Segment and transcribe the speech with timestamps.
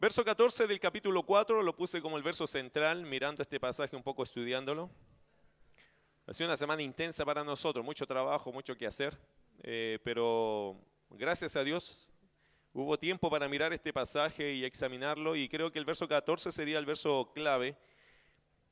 [0.00, 4.02] Verso 14 del capítulo 4 lo puse como el verso central, mirando este pasaje un
[4.04, 4.88] poco, estudiándolo.
[6.24, 9.18] Ha sido una semana intensa para nosotros, mucho trabajo, mucho que hacer,
[9.64, 10.76] eh, pero
[11.10, 12.12] gracias a Dios
[12.72, 16.78] hubo tiempo para mirar este pasaje y examinarlo y creo que el verso 14 sería
[16.78, 17.76] el verso clave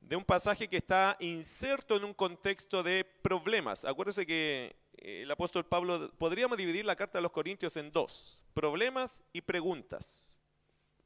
[0.00, 3.84] de un pasaje que está inserto en un contexto de problemas.
[3.84, 8.45] Acuérdense que eh, el apóstol Pablo, podríamos dividir la carta a los Corintios en dos,
[8.54, 10.36] problemas y preguntas.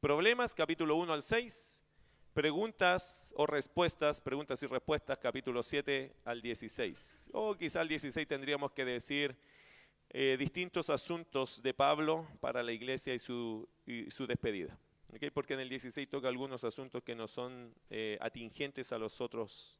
[0.01, 1.83] Problemas, capítulo 1 al 6,
[2.33, 7.29] preguntas o respuestas, preguntas y respuestas, capítulo 7 al 16.
[7.33, 9.37] O quizá al 16 tendríamos que decir
[10.09, 13.69] eh, distintos asuntos de Pablo para la iglesia y su,
[14.09, 14.75] su despedida.
[15.35, 19.79] Porque en el 16 toca algunos asuntos que no son eh, atingentes a los otros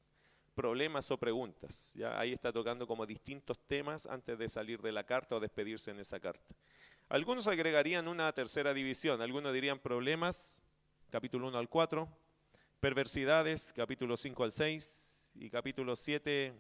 [0.54, 1.94] problemas o preguntas.
[1.96, 2.20] ¿ya?
[2.20, 6.00] Ahí está tocando como distintos temas antes de salir de la carta o despedirse en
[6.00, 6.54] esa carta.
[7.12, 10.64] Algunos agregarían una tercera división, algunos dirían problemas,
[11.10, 12.08] capítulo 1 al 4,
[12.80, 16.54] perversidades, capítulo 5 al 6, y capítulo 7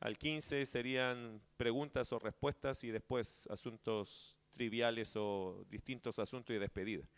[0.00, 7.08] al 15 serían preguntas o respuestas y después asuntos triviales o distintos asuntos y despedida.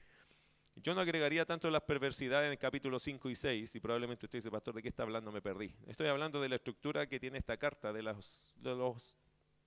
[0.77, 4.39] Yo no agregaría tanto las perversidades en el capítulo 5 y 6, y probablemente usted
[4.39, 5.33] dice, pastor, ¿de qué está hablando?
[5.33, 5.75] Me perdí.
[5.89, 8.55] Estoy hablando de la estructura que tiene esta carta, de, los,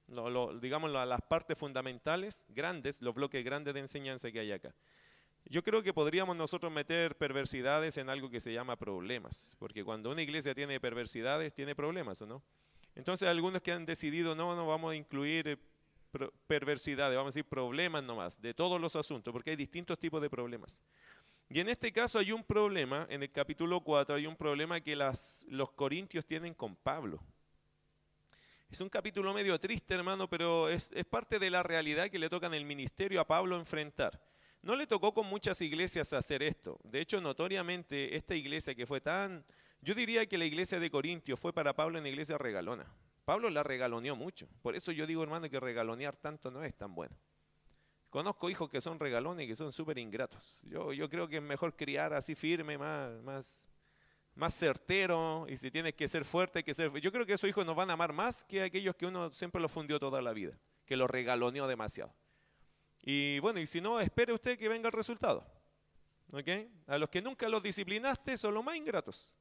[0.08, 4.73] los digamos, las partes fundamentales, grandes, los bloques grandes de enseñanza que hay acá.
[5.48, 10.11] Yo creo que podríamos nosotros meter perversidades en algo que se llama problemas, porque cuando
[10.11, 12.42] una iglesia tiene perversidades, tiene problemas, ¿o no?
[12.95, 15.59] Entonces algunos que han decidido, no, no vamos a incluir
[16.48, 20.30] perversidades, vamos a decir problemas nomás, de todos los asuntos, porque hay distintos tipos de
[20.30, 20.81] problemas.
[21.50, 24.95] Y en este caso hay un problema, en el capítulo 4 hay un problema que
[24.95, 27.22] los corintios tienen con Pablo.
[28.69, 32.47] Es un capítulo medio triste, hermano, pero es, parte de la realidad que le toca
[32.47, 34.21] en el ministerio a Pablo enfrentar.
[34.61, 36.80] No le tocó con muchas iglesias hacer esto.
[36.83, 39.45] De hecho, notoriamente, esta iglesia que fue tan...
[39.81, 42.92] Yo diría que la iglesia de Corintios fue para Pablo una iglesia regalona.
[43.23, 44.48] Pablo la regaloneó mucho.
[44.61, 47.15] Por eso yo digo, hermano, que regalonear tanto no es tan bueno.
[48.09, 50.61] Conozco hijos que son regalones y que son súper ingratos.
[50.64, 53.70] Yo, yo creo que es mejor criar así firme, más, más,
[54.36, 56.92] más certero, y si tienes que ser fuerte, hay que ser...
[57.00, 59.62] Yo creo que esos hijos nos van a amar más que aquellos que uno siempre
[59.62, 62.14] los fundió toda la vida, que los regaloneó demasiado.
[63.02, 65.46] Y bueno, y si no, espere usted que venga el resultado.
[66.34, 66.50] ¿Ok?
[66.88, 69.36] A los que nunca los disciplinaste son los más ingratos.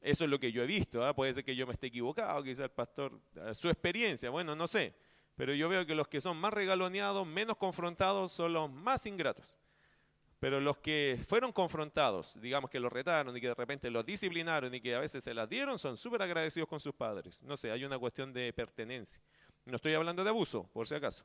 [0.00, 1.14] Eso es lo que yo he visto, ¿ah?
[1.14, 3.18] puede ser que yo me esté equivocado, quizá el pastor,
[3.54, 4.94] su experiencia, bueno, no sé,
[5.34, 9.58] pero yo veo que los que son más regaloneados, menos confrontados, son los más ingratos.
[10.46, 14.72] Pero los que fueron confrontados, digamos que los retaron y que de repente los disciplinaron
[14.72, 17.42] y que a veces se las dieron, son súper agradecidos con sus padres.
[17.42, 19.20] No sé, hay una cuestión de pertenencia.
[19.64, 21.24] No estoy hablando de abuso, por si acaso.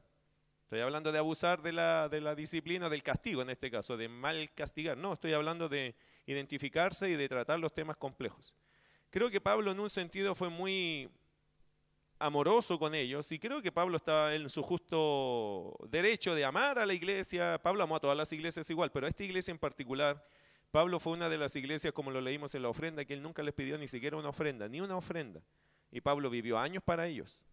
[0.64, 4.10] Estoy hablando de abusar de la, de la disciplina, del castigo en este caso, de
[4.10, 4.98] mal castigar.
[4.98, 5.94] No, estoy hablando de
[6.26, 8.56] identificarse y de tratar los temas complejos.
[9.12, 11.12] Creo que Pablo en un sentido fue muy
[12.22, 16.86] amoroso con ellos y creo que Pablo estaba en su justo derecho de amar a
[16.86, 17.60] la iglesia.
[17.62, 20.24] Pablo amó a todas las iglesias igual, pero a esta iglesia en particular,
[20.72, 23.44] Pablo fue una de las iglesias, como lo leímos en la ofrenda, que él nunca
[23.44, 25.42] les pidió ni siquiera una ofrenda, ni una ofrenda.
[25.92, 27.44] Y Pablo vivió años para ellos.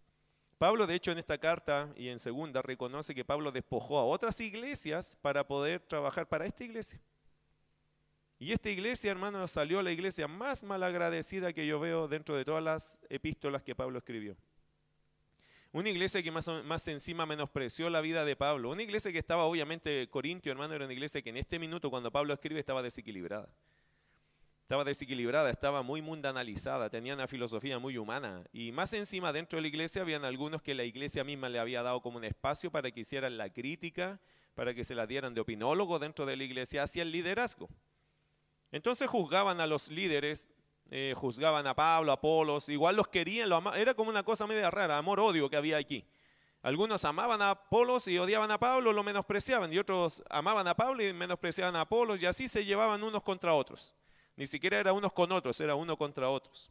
[0.58, 4.40] Pablo, de hecho, en esta carta y en segunda reconoce que Pablo despojó a otras
[4.40, 7.00] iglesias para poder trabajar para esta iglesia.
[8.40, 12.62] Y esta iglesia, hermano, salió la iglesia más malagradecida que yo veo dentro de todas
[12.62, 14.36] las epístolas que Pablo escribió.
[15.70, 18.70] Una iglesia que más, más encima menospreció la vida de Pablo.
[18.70, 22.10] Una iglesia que estaba, obviamente, Corintio, hermano, era una iglesia que en este minuto, cuando
[22.10, 23.50] Pablo escribe, estaba desequilibrada.
[24.62, 28.44] Estaba desequilibrada, estaba muy mundanalizada, tenía una filosofía muy humana.
[28.52, 31.82] Y más encima, dentro de la iglesia, habían algunos que la iglesia misma le había
[31.82, 34.20] dado como un espacio para que hicieran la crítica,
[34.54, 37.68] para que se la dieran de opinólogo dentro de la iglesia hacia el liderazgo.
[38.72, 40.50] Entonces juzgaban a los líderes,
[40.90, 44.98] eh, juzgaban a Pablo, a Apolos, igual los querían, era como una cosa media rara,
[44.98, 46.04] amor-odio que había aquí.
[46.62, 51.02] Algunos amaban a Apolos y odiaban a Pablo, lo menospreciaban, y otros amaban a Pablo
[51.02, 53.94] y menospreciaban a Apolos, y así se llevaban unos contra otros.
[54.36, 56.70] Ni siquiera era unos con otros, era uno contra otros.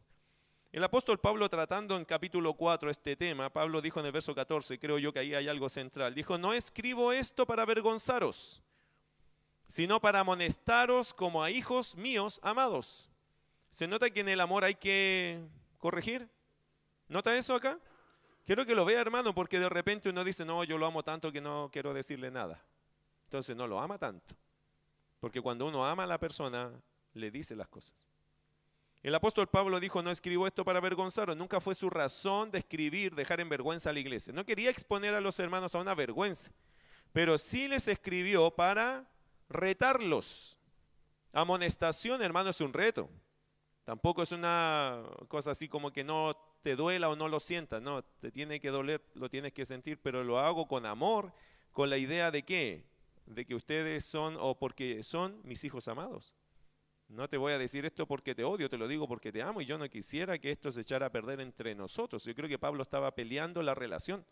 [0.72, 4.78] El apóstol Pablo tratando en capítulo 4 este tema, Pablo dijo en el verso 14,
[4.78, 8.62] creo yo que ahí hay algo central, dijo, no escribo esto para avergonzaros
[9.68, 13.08] sino para amonestaros como a hijos míos amados.
[13.78, 15.40] ¿Se nota que en el amor hay que
[15.78, 16.28] corregir?
[17.06, 17.78] ¿Nota eso acá?
[18.44, 21.30] Quiero que lo vea, hermano, porque de repente uno dice, no, yo lo amo tanto
[21.30, 22.60] que no quiero decirle nada.
[23.26, 24.34] Entonces no lo ama tanto.
[25.20, 26.72] Porque cuando uno ama a la persona,
[27.12, 28.04] le dice las cosas.
[29.00, 31.36] El apóstol Pablo dijo, no escribo esto para avergonzaros.
[31.36, 34.32] Nunca fue su razón de escribir, dejar en vergüenza a la iglesia.
[34.32, 36.50] No quería exponer a los hermanos a una vergüenza,
[37.12, 39.08] pero sí les escribió para
[39.48, 40.58] retarlos.
[41.32, 43.08] Amonestación, hermano, es un reto.
[43.88, 48.02] Tampoco es una cosa así como que no te duela o no lo sientas, no,
[48.02, 51.32] te tiene que doler, lo tienes que sentir, pero lo hago con amor,
[51.72, 52.84] con la idea de qué?
[53.24, 56.34] De que ustedes son o porque son mis hijos amados.
[57.08, 59.62] No te voy a decir esto porque te odio, te lo digo porque te amo
[59.62, 62.22] y yo no quisiera que esto se echara a perder entre nosotros.
[62.24, 64.22] Yo creo que Pablo estaba peleando la relación.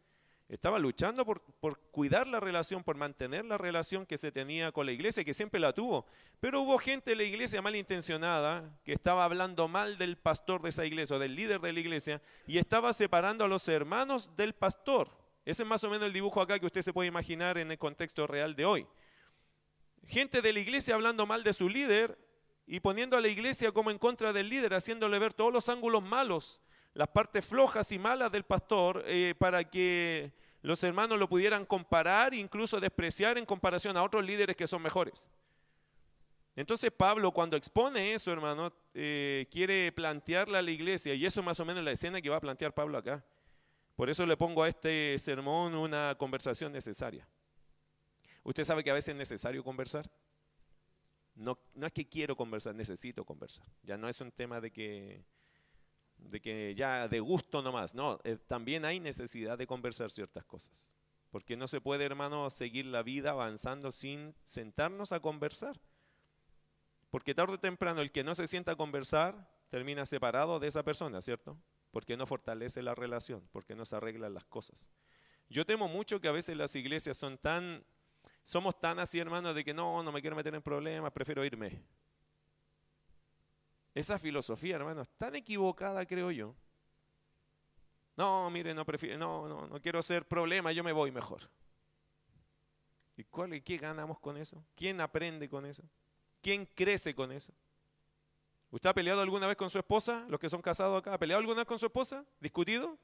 [0.48, 1.43] Estaba luchando por,
[1.90, 5.58] cuidar la relación, por mantener la relación que se tenía con la iglesia, que siempre
[5.58, 6.06] la tuvo.
[6.38, 10.87] Pero hubo gente de la iglesia malintencionada que estaba hablando mal del pastor de esa
[10.87, 15.10] iglesia o del líder de la iglesia y estaba separando a los hermanos del pastor.
[15.44, 17.78] Ese es más o menos el dibujo acá que usted se puede imaginar en el
[17.78, 18.87] contexto real de hoy.
[20.06, 22.16] Gente de la iglesia hablando mal de su líder
[22.69, 26.04] y poniendo a la iglesia como en contra del líder, haciéndole ver todos los ángulos
[26.04, 26.60] malos
[26.96, 30.32] las partes flojas y malas del pastor eh, para que
[30.62, 34.81] los hermanos lo pudieran comparar e incluso despreciar en comparación a otros líderes que son
[34.81, 35.28] mejores.
[36.56, 41.46] Entonces Pablo cuando expone eso, hermano, eh, quiere plantearle a la iglesia, y eso es
[41.46, 43.22] más o menos la escena que va a plantear Pablo acá.
[43.94, 47.28] Por eso le pongo a este sermón una conversación necesaria.
[48.43, 50.10] ¿Usted sabe que a veces es necesario conversar?
[51.34, 53.66] No, no es que quiero conversar, necesito conversar.
[53.82, 55.26] Ya no es un tema de que
[56.31, 57.94] de que ya de gusto nomás.
[57.94, 60.96] No, eh, también hay necesidad de conversar ciertas cosas.
[61.31, 65.81] Porque no se puede, hermano, seguir la vida avanzando sin sentarnos a conversar.
[67.11, 70.82] Porque tarde o temprano el que no se sienta a conversar termina separado de esa
[70.82, 71.58] persona, ¿cierto?
[71.90, 74.90] Porque no fortalece la relación, porque no se arreglan las cosas.
[75.49, 77.84] Yo temo mucho que a veces las iglesias son tan,
[78.43, 81.82] somos tan así, hermano, de que no, no me quiero meter en problemas, prefiero irme.
[83.96, 86.54] Esa filosofía, hermanos, tan equivocada, creo yo.
[88.14, 91.48] No, mire, no prefiero, no, no, no quiero ser problema, yo me voy mejor.
[93.16, 94.62] ¿Y cuál, qué ganamos con eso?
[94.75, 95.82] ¿Quién aprende con eso?
[96.43, 97.54] ¿Quién crece con eso?
[98.70, 100.26] ¿Usted ha peleado alguna vez con su esposa?
[100.28, 102.22] Los que son casados acá, ¿ha peleado alguna vez con su esposa?
[102.38, 102.98] ¿Discutido?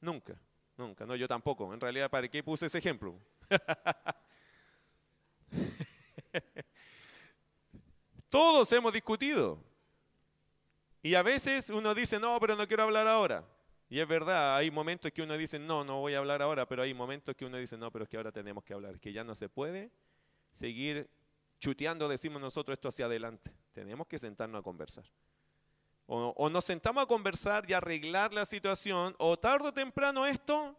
[0.00, 0.40] Nunca,
[0.76, 1.06] nunca.
[1.06, 1.74] No, yo tampoco.
[1.74, 3.18] En realidad, ¿para qué puse ese ejemplo?
[8.30, 9.58] Todos hemos discutido.
[11.06, 13.44] Y a veces uno dice, no, pero no quiero hablar ahora.
[13.88, 16.82] Y es verdad, hay momentos que uno dice, no, no voy a hablar ahora, pero
[16.82, 19.22] hay momentos que uno dice, no, pero es que ahora tenemos que hablar, que ya
[19.22, 19.92] no se puede
[20.50, 21.08] seguir
[21.60, 23.52] chuteando, decimos nosotros, esto hacia adelante.
[23.72, 25.04] Tenemos que sentarnos a conversar.
[26.06, 30.76] O, o nos sentamos a conversar y arreglar la situación, o tarde o temprano esto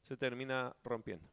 [0.00, 1.28] se termina rompiendo.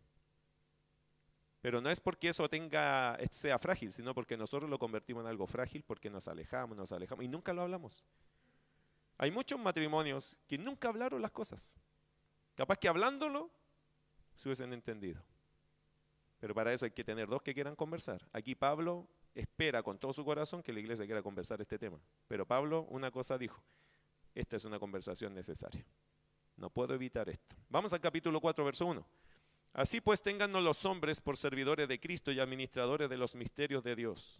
[1.63, 5.48] Pero no es porque eso tenga, sea frágil, sino porque nosotros lo convertimos en algo
[5.48, 8.04] frágil, porque nos alejamos, nos alejamos y nunca lo hablamos.
[9.18, 11.77] Hay muchos matrimonios que nunca hablaron las cosas.
[12.56, 13.50] Capaz que hablándolo
[14.36, 15.24] se hubiesen entendido.
[16.42, 18.27] Pero para eso hay que tener dos que quieran conversar.
[18.33, 21.98] Aquí Pablo espera con todo su corazón que la iglesia quiera conversar este tema.
[22.27, 23.63] Pero Pablo una cosa dijo,
[24.36, 25.86] esta es una conversación necesaria.
[26.57, 27.56] No puedo evitar esto.
[27.69, 29.22] Vamos al capítulo 4, verso 1.
[29.73, 33.95] Así pues, téngannos los hombres por servidores de Cristo y administradores de los misterios de
[33.95, 34.39] Dios.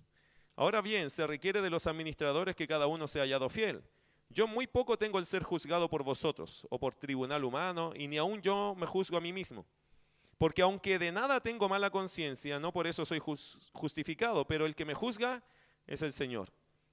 [0.56, 3.84] Ahora bien, se requiere de los administradores que cada uno sea hallado fiel.
[4.30, 8.18] Yo muy poco tengo el ser juzgado por vosotros o por tribunal humano, y ni
[8.18, 9.66] aun yo me juzgo a mí mismo.
[10.38, 14.86] Porque aunque de nada tengo mala conciencia, no por eso soy justificado, pero el que
[14.86, 15.44] me juzga
[15.88, 16.50] es el Señor.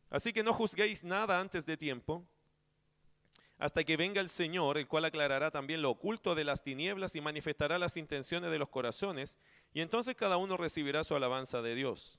[0.09, 2.26] Así que no juzguéis nada antes de tiempo
[3.61, 7.21] hasta que venga el Señor, el cual aclarará también lo oculto de las tinieblas y
[7.21, 9.38] manifestará las intenciones de los corazones,
[9.75, 12.19] y entonces cada uno recibirá su alabanza de Dios.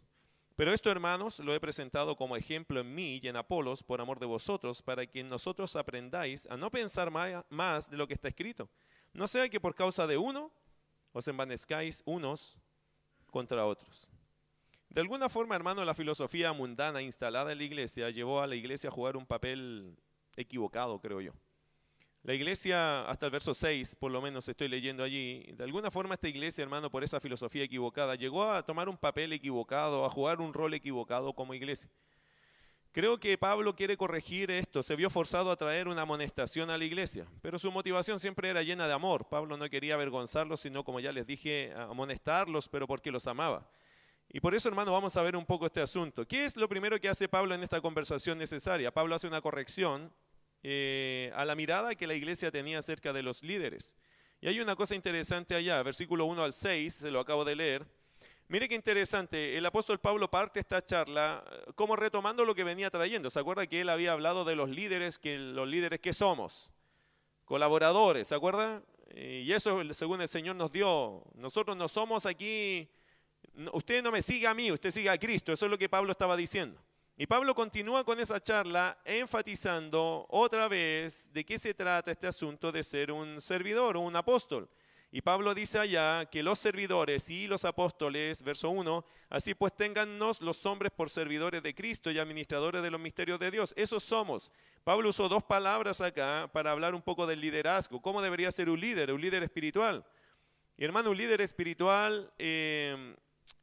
[0.55, 4.19] Pero esto, hermanos, lo he presentado como ejemplo en mí y en Apolos, por amor
[4.19, 7.09] de vosotros, para que nosotros aprendáis a no pensar
[7.49, 8.69] más de lo que está escrito.
[9.11, 10.51] No sea que por causa de uno
[11.11, 12.55] os envanezcáis unos
[13.31, 14.11] contra otros.
[14.89, 18.89] De alguna forma, hermano, la filosofía mundana instalada en la iglesia llevó a la iglesia
[18.89, 19.97] a jugar un papel
[20.41, 21.33] equivocado, creo yo.
[22.23, 26.13] La iglesia, hasta el verso 6, por lo menos estoy leyendo allí, de alguna forma
[26.13, 30.39] esta iglesia, hermano, por esa filosofía equivocada, llegó a tomar un papel equivocado, a jugar
[30.39, 31.89] un rol equivocado como iglesia.
[32.91, 36.83] Creo que Pablo quiere corregir esto, se vio forzado a traer una amonestación a la
[36.83, 39.27] iglesia, pero su motivación siempre era llena de amor.
[39.27, 43.65] Pablo no quería avergonzarlos, sino como ya les dije, amonestarlos, pero porque los amaba.
[44.29, 46.27] Y por eso, hermano, vamos a ver un poco este asunto.
[46.27, 48.91] ¿Qué es lo primero que hace Pablo en esta conversación necesaria?
[48.93, 50.11] Pablo hace una corrección
[50.63, 53.95] eh, a la mirada que la iglesia tenía acerca de los líderes.
[54.41, 57.85] Y hay una cosa interesante allá, versículo 1 al 6, se lo acabo de leer.
[58.47, 62.89] Mire qué interesante, el apóstol Pablo parte esta charla eh, como retomando lo que venía
[62.89, 63.29] trayendo.
[63.29, 66.69] ¿Se acuerda que él había hablado de los líderes, que los líderes que somos?
[67.45, 68.83] Colaboradores, ¿se acuerda?
[69.09, 71.23] Eh, y eso según el Señor nos dio.
[71.35, 72.89] Nosotros no somos aquí
[73.73, 75.53] usted no me sigue a mí, usted sigue a Cristo.
[75.53, 76.79] Eso es lo que Pablo estaba diciendo.
[77.21, 82.71] Y Pablo continúa con esa charla enfatizando otra vez de qué se trata este asunto
[82.71, 84.67] de ser un servidor o un apóstol.
[85.11, 90.41] Y Pablo dice allá que los servidores y los apóstoles, verso 1, así pues téngannos
[90.41, 93.75] los hombres por servidores de Cristo y administradores de los misterios de Dios.
[93.77, 94.51] Esos somos.
[94.83, 98.01] Pablo usó dos palabras acá para hablar un poco del liderazgo.
[98.01, 99.13] ¿Cómo debería ser un líder?
[99.13, 100.03] Un líder espiritual.
[100.75, 103.15] Y hermano, un líder espiritual eh,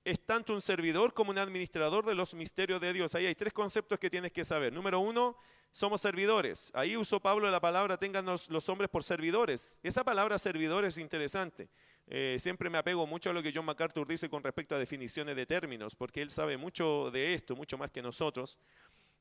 [0.05, 3.15] es tanto un servidor como un administrador de los misterios de Dios.
[3.15, 4.73] Ahí hay tres conceptos que tienes que saber.
[4.73, 5.37] Número uno,
[5.73, 6.71] somos servidores.
[6.75, 9.81] Ahí usó Pablo la palabra tengan los, hombres por servidores.
[9.83, 11.69] Esa palabra servidor es interesante.
[12.07, 15.37] Eh, siempre me apego mucho a lo que John MacArthur dice con respecto a definiciones
[15.37, 18.59] de términos, porque él sabe mucho de esto, mucho más que nosotros.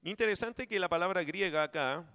[0.04, 2.06] Interesante que la palabra griega acá,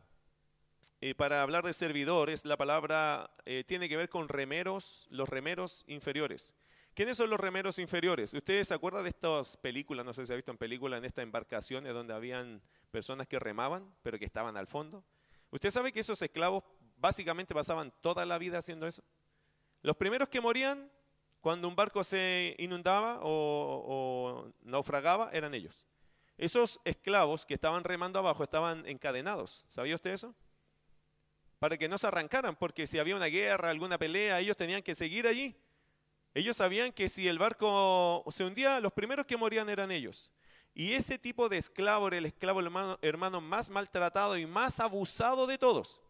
[1.02, 5.85] eh, para hablar de servidores, la palabra eh, tiene que ver con remeros, los remeros
[5.88, 6.54] inferiores.
[6.94, 8.34] ¿Quiénes son los remeros inferiores?
[8.34, 10.04] ¿Ustedes se acuerdan de estas películas?
[10.04, 13.94] No sé si ha visto en películas, en estas embarcaciones donde habían personas que remaban,
[14.02, 15.02] pero que estaban al fondo.
[15.50, 16.64] ¿Usted sabe que esos esclavos
[16.99, 19.02] básicamente pasaban toda la vida haciendo eso?
[19.80, 20.92] Los primeros que morían
[21.40, 25.87] cuando un barco se inundaba o, o naufragaba eran ellos.
[26.37, 29.64] Esos esclavos que estaban remando abajo estaban encadenados.
[29.66, 30.34] ¿Sabía usted eso?
[31.58, 34.94] Para que no se arrancaran, porque si había una guerra, alguna pelea, ellos tenían que
[34.94, 35.56] seguir allí
[36.34, 40.30] ellos sabían que si el barco se hundía, los primeros que morían eran ellos.
[40.74, 42.60] Y ese tipo de esclavo era el esclavo
[43.02, 46.00] hermano, más maltratado y más abusado de todos.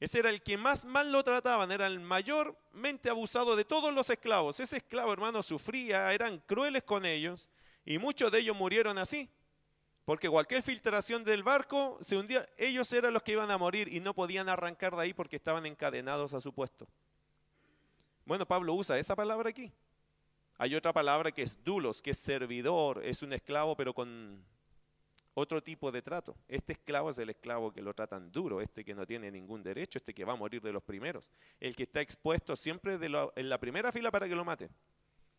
[0.00, 4.10] Ese era el que más mal lo trataban, era el mayormente abusado de todos los
[4.10, 4.58] esclavos.
[4.58, 7.48] Ese esclavo hermano sufría, eran crueles con ellos
[7.84, 9.30] y muchos de ellos murieron así.
[10.04, 14.00] Porque cualquier filtración del barco se hundía, ellos eran los que iban a morir y
[14.00, 16.88] no podían arrancar de ahí porque estaban encadenados a su puesto.
[18.24, 19.72] Bueno, Pablo usa esa palabra aquí.
[20.58, 24.44] Hay otra palabra que es dulos, que es servidor, es un esclavo pero con
[25.34, 26.36] otro tipo de trato.
[26.48, 29.98] Este esclavo es el esclavo que lo tratan duro, este que no tiene ningún derecho,
[29.98, 33.58] este que va a morir de los primeros, el que está expuesto siempre en la
[33.58, 34.70] primera fila para que lo maten.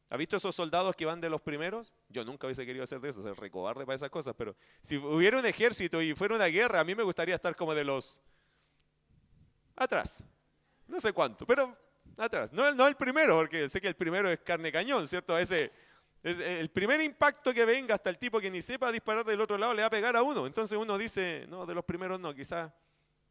[0.09, 1.93] ¿Ha visto esos soldados que van de los primeros?
[2.09, 5.39] Yo nunca hubiese querido hacer de eso, ser recobarde para esas cosas, pero si hubiera
[5.39, 8.21] un ejército y fuera una guerra, a mí me gustaría estar como de los
[9.75, 10.25] atrás.
[10.87, 11.77] No sé cuánto, pero
[12.21, 12.53] atrás.
[12.53, 15.37] No, el primero, porque sé que el primero es carne cañón, ¿cierto?
[15.37, 15.71] Ese,
[16.23, 19.57] es el primer impacto que venga hasta el tipo que ni sepa disparar del otro
[19.57, 20.45] lado le va a pegar a uno.
[20.45, 22.71] Entonces uno dice, no, de los primeros no, quizás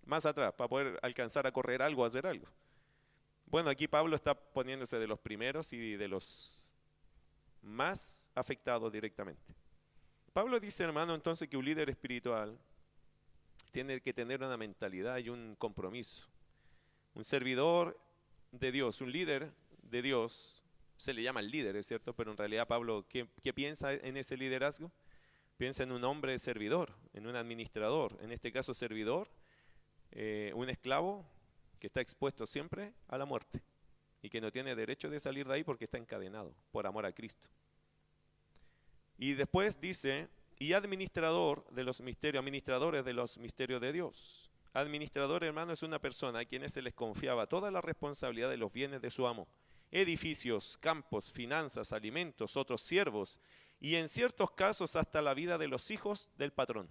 [0.04, 2.46] más atrás, para poder alcanzar a correr algo, hacer algo.
[3.46, 6.74] Bueno, aquí Pablo está poniéndose de los primeros y de los
[7.62, 9.54] más afectados directamente.
[10.32, 12.58] Pablo dice, hermano, entonces que un líder espiritual
[13.70, 16.26] tiene que tener una mentalidad y un compromiso.
[17.14, 17.98] Un servidor
[18.52, 19.52] de Dios, un líder
[19.82, 20.64] de Dios,
[20.96, 24.36] se le llama el líder, es cierto, pero en realidad Pablo, ¿qué, piensa en ese
[24.36, 24.92] liderazgo?
[25.56, 29.30] Piensa en un hombre servidor, en un administrador, en este caso servidor,
[30.10, 31.26] eh, un esclavo
[31.78, 33.62] que está expuesto siempre a la muerte
[34.22, 37.12] y que no tiene derecho de salir de ahí porque está encadenado por amor a
[37.12, 37.48] Cristo.
[39.16, 40.28] Y después dice,
[40.58, 44.49] y administrador de los misterios, administradores de los misterios de Dios.
[44.72, 48.72] Administrador, hermano, es una persona a quien se les confiaba toda la responsabilidad de los
[48.72, 49.48] bienes de su amo.
[49.90, 53.40] Edificios, campos, finanzas, alimentos, otros siervos
[53.80, 56.88] y en ciertos casos hasta la vida de los hijos del patrón,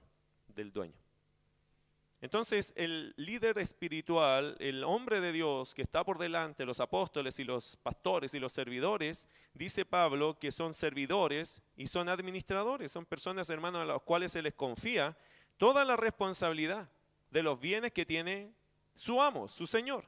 [0.48, 1.00] del dueño.
[2.22, 7.46] Entonces el líder espiritual, el hombre de Dios que está por delante, los apóstoles y
[7.46, 13.50] los pastores y los servidores, dice Pablo que son servidores y son administradores, son personas,
[13.50, 15.18] hermanos, a las cuales se les confía
[15.58, 16.90] toda la responsabilidad
[17.32, 18.54] de los bienes que tiene
[18.96, 20.06] su amo, su señor.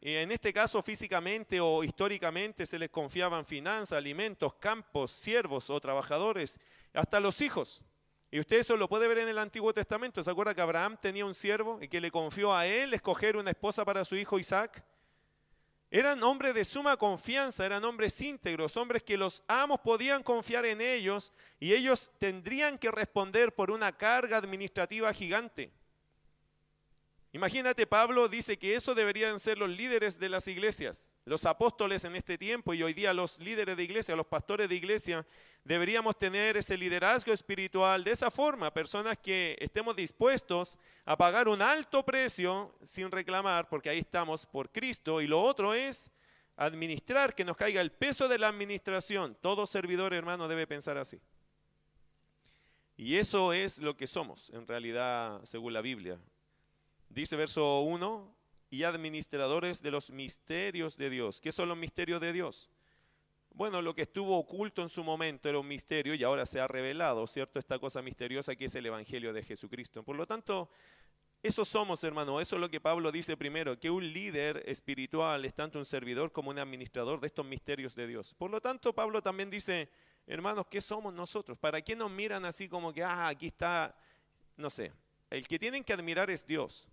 [0.00, 6.60] En este caso físicamente o históricamente se les confiaban finanzas, alimentos, campos, siervos o trabajadores,
[6.92, 7.82] hasta los hijos.
[8.30, 10.22] Y usted eso lo puede ver en el Antiguo Testamento.
[10.22, 13.50] ¿Se acuerda que Abraham tenía un siervo y que le confió a él escoger una
[13.50, 14.84] esposa para su hijo Isaac?
[15.90, 20.80] Eran hombres de suma confianza, eran hombres íntegros, hombres que los amos podían confiar en
[20.80, 25.70] ellos y ellos tendrían que responder por una carga administrativa gigante.
[27.34, 32.14] Imagínate, Pablo dice que eso deberían ser los líderes de las iglesias, los apóstoles en
[32.14, 35.26] este tiempo y hoy día los líderes de iglesia, los pastores de iglesia,
[35.64, 41.60] deberíamos tener ese liderazgo espiritual de esa forma, personas que estemos dispuestos a pagar un
[41.60, 46.12] alto precio sin reclamar, porque ahí estamos por Cristo, y lo otro es
[46.54, 49.36] administrar, que nos caiga el peso de la administración.
[49.40, 51.20] Todo servidor hermano debe pensar así.
[52.96, 56.20] Y eso es lo que somos, en realidad, según la Biblia.
[57.14, 58.36] Dice verso 1,
[58.70, 61.40] y administradores de los misterios de Dios.
[61.40, 62.70] ¿Qué son los misterios de Dios?
[63.54, 66.66] bueno, lo que estuvo oculto en su momento era un misterio y ahora se ha
[66.66, 67.60] revelado, ¿cierto?
[67.60, 70.02] Esta cosa misteriosa que es el Evangelio de Jesucristo.
[70.02, 70.68] Por lo tanto,
[71.40, 75.54] eso somos, hermano, eso es lo que Pablo dice primero, que un líder espiritual es
[75.54, 78.34] tanto un servidor como un administrador de estos misterios de Dios.
[78.34, 79.88] Por lo tanto, Pablo también dice,
[80.26, 81.56] hermanos, ¿qué somos nosotros?
[81.56, 83.96] ¿Para qué nos miran así como que, ah, aquí está,
[84.56, 84.90] no sé,
[85.30, 86.88] el que tienen que admirar es Dios.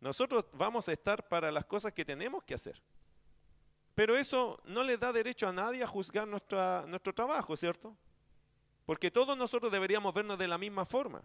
[0.00, 2.80] Nosotros vamos a estar para las cosas que tenemos que hacer.
[3.94, 7.96] Pero eso no le da derecho a nadie a juzgar nuestra, nuestro trabajo, ¿cierto?
[8.84, 11.22] Porque todos nosotros deberíamos vernos de la misma forma.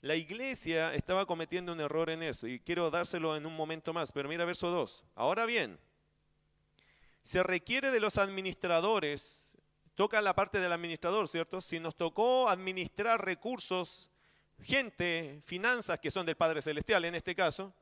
[0.00, 4.12] La iglesia estaba cometiendo un error en eso y quiero dárselo en un momento más,
[4.12, 5.04] pero mira verso 2.
[5.16, 5.80] Ahora bien,
[7.22, 9.58] se requiere de los administradores,
[9.96, 11.60] toca la parte del administrador, ¿cierto?
[11.60, 14.12] Si nos tocó administrar recursos,
[14.62, 17.72] gente, finanzas que son del Padre Celestial en este caso,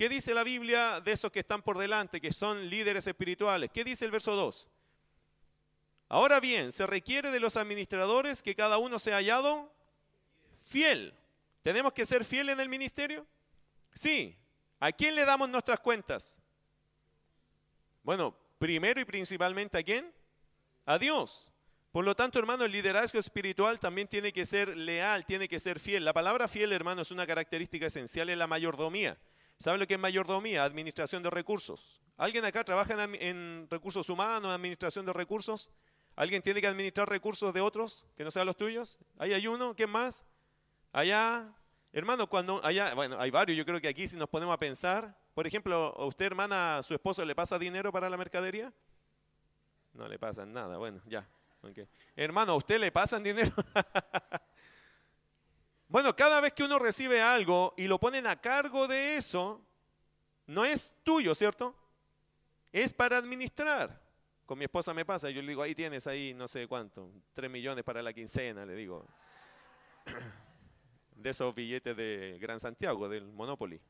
[0.00, 3.68] ¿Qué dice la Biblia de esos que están por delante, que son líderes espirituales?
[3.70, 4.66] ¿Qué dice el verso 2?
[6.08, 9.70] Ahora bien, se requiere de los administradores que cada uno sea hallado
[10.64, 11.12] fiel.
[11.60, 13.26] ¿Tenemos que ser fieles en el ministerio?
[13.92, 14.34] Sí.
[14.78, 16.40] ¿A quién le damos nuestras cuentas?
[18.02, 20.10] Bueno, primero y principalmente a quién?
[20.86, 21.50] A Dios.
[21.92, 25.80] Por lo tanto, hermano, el liderazgo espiritual también tiene que ser leal, tiene que ser
[25.80, 26.04] fiel.
[26.04, 29.18] La palabra fiel, hermano, es una característica esencial en la mayordomía.
[29.58, 30.62] ¿Sabe lo que es mayordomía?
[30.62, 32.00] Administración de recursos.
[32.16, 35.68] ¿Alguien acá trabaja en, recursos humanos, administración de recursos?
[36.14, 38.98] ¿Alguien tiene que administrar recursos de otros que no sean los tuyos?
[39.18, 39.74] ¿Ahí hay uno?
[39.74, 40.24] ¿Quién más?
[40.92, 41.52] Allá.
[41.92, 45.18] Hermano, cuando allá, bueno, hay varios, yo creo que aquí si nos ponemos a pensar,
[45.34, 48.72] por ejemplo, ¿a usted, hermana, su esposo le pasa dinero para la mercadería?
[49.92, 51.28] No le pasan nada, bueno, ya.
[52.16, 53.52] Hermano, ¿a usted le pasan dinero?
[55.90, 59.60] Bueno, cada vez que uno recibe algo y lo ponen a cargo de eso,
[60.46, 61.74] no es tuyo, ¿cierto?
[62.70, 64.00] Es para administrar.
[64.46, 67.50] Con mi esposa me pasa, yo le digo, ahí tienes ahí no sé cuánto, tres
[67.50, 69.04] millones para la quincena, le digo.
[71.16, 73.80] De esos billetes de Gran Santiago, del Monopoly.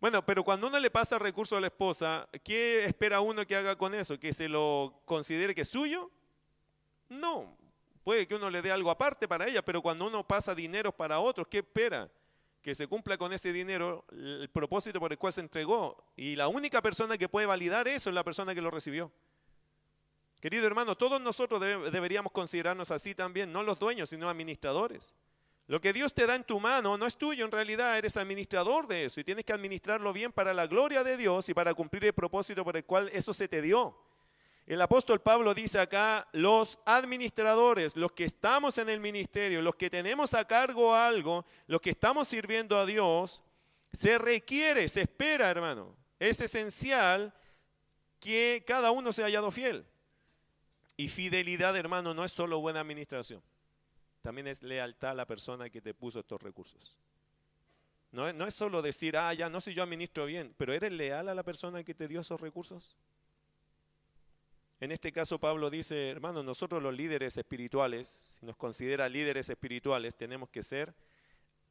[0.00, 3.76] Bueno, pero cuando uno le pasa recurso a la esposa, ¿qué espera uno que haga
[3.76, 4.18] con eso?
[4.18, 6.10] ¿Que se lo considere que es suyo?
[7.20, 7.56] No,
[8.04, 11.20] Puede que uno le dé algo aparte para ella, pero cuando uno pasa dinero para
[11.20, 12.10] otros, ¿qué espera?
[12.60, 16.04] Que se cumpla con ese dinero el propósito por el cual se entregó.
[16.16, 19.12] Y la única persona que puede validar eso es la persona que lo recibió.
[20.40, 25.14] Querido hermano, todos nosotros deberíamos considerarnos así también, no los dueños, sino administradores.
[25.68, 28.88] Lo que Dios te da en tu mano no es tuyo, en realidad eres administrador
[28.88, 32.04] de eso y tienes que administrarlo bien para la gloria de Dios y para cumplir
[32.06, 33.96] el propósito por el cual eso se te dio.
[34.66, 39.90] El apóstol Pablo dice acá, los administradores, los que estamos en el ministerio, los que
[39.90, 43.42] tenemos a cargo algo, los que estamos sirviendo a Dios,
[43.92, 45.96] se requiere, se espera, hermano.
[46.18, 47.34] Es esencial
[48.20, 49.84] que cada uno sea hallado fiel.
[50.96, 53.42] Y fidelidad, hermano, no es solo buena administración.
[54.20, 56.96] También es lealtad a la persona que te puso estos recursos.
[58.12, 61.28] No, no es solo decir, ah, ya no sé yo administro bien, pero ¿eres leal
[61.28, 62.96] a la persona que te dio esos recursos?
[64.82, 68.08] En este caso Pablo dice, hermano, nosotros los líderes espirituales,
[68.40, 70.92] si nos considera líderes espirituales, tenemos que ser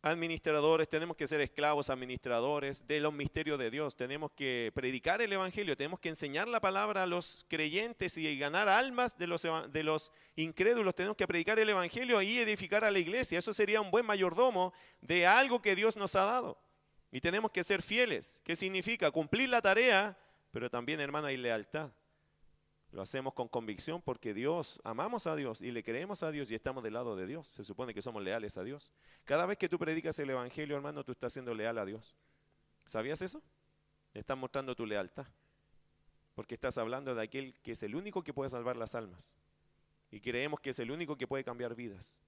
[0.02, 5.34] administradores, tenemos que ser esclavos administradores de los misterios de Dios, tenemos que predicar el
[5.34, 9.84] Evangelio, tenemos que enseñar la palabra a los creyentes y ganar almas de los, de
[9.84, 13.40] los incrédulos, tenemos que predicar el Evangelio y edificar a la iglesia.
[13.40, 14.72] Eso sería un buen mayordomo
[15.02, 16.58] de algo que Dios nos ha dado.
[17.12, 18.40] Y tenemos que ser fieles.
[18.46, 19.12] ¿Qué significa?
[19.12, 20.18] Cumplir la tarea,
[20.52, 21.92] pero también, hermano, hay lealtad.
[22.92, 26.56] Lo hacemos con convicción porque Dios, amamos a Dios y le creemos a Dios y
[26.56, 27.48] estamos del lado de Dios.
[27.48, 28.92] Se supone que somos leales a Dios.
[29.24, 32.14] Cada vez que tú predicas el Evangelio, hermano, tú estás siendo leal a Dios.
[32.86, 33.42] ¿Sabías eso?
[34.14, 35.26] Estás mostrando tu lealtad.
[36.36, 39.36] Porque estás hablando de aquel que es el único que puede salvar las almas.
[40.12, 42.22] Y creemos que es el único que puede cambiar vidas.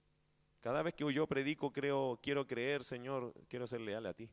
[0.62, 4.30] Cada vez que yo predico, creo, quiero creer, Señor, quiero ser leal a ti.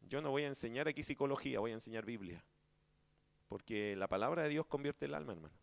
[0.00, 2.42] Yo no voy a enseñar aquí psicología, voy a enseñar Biblia.
[3.48, 5.54] Porque la palabra de Dios convierte el alma, hermano.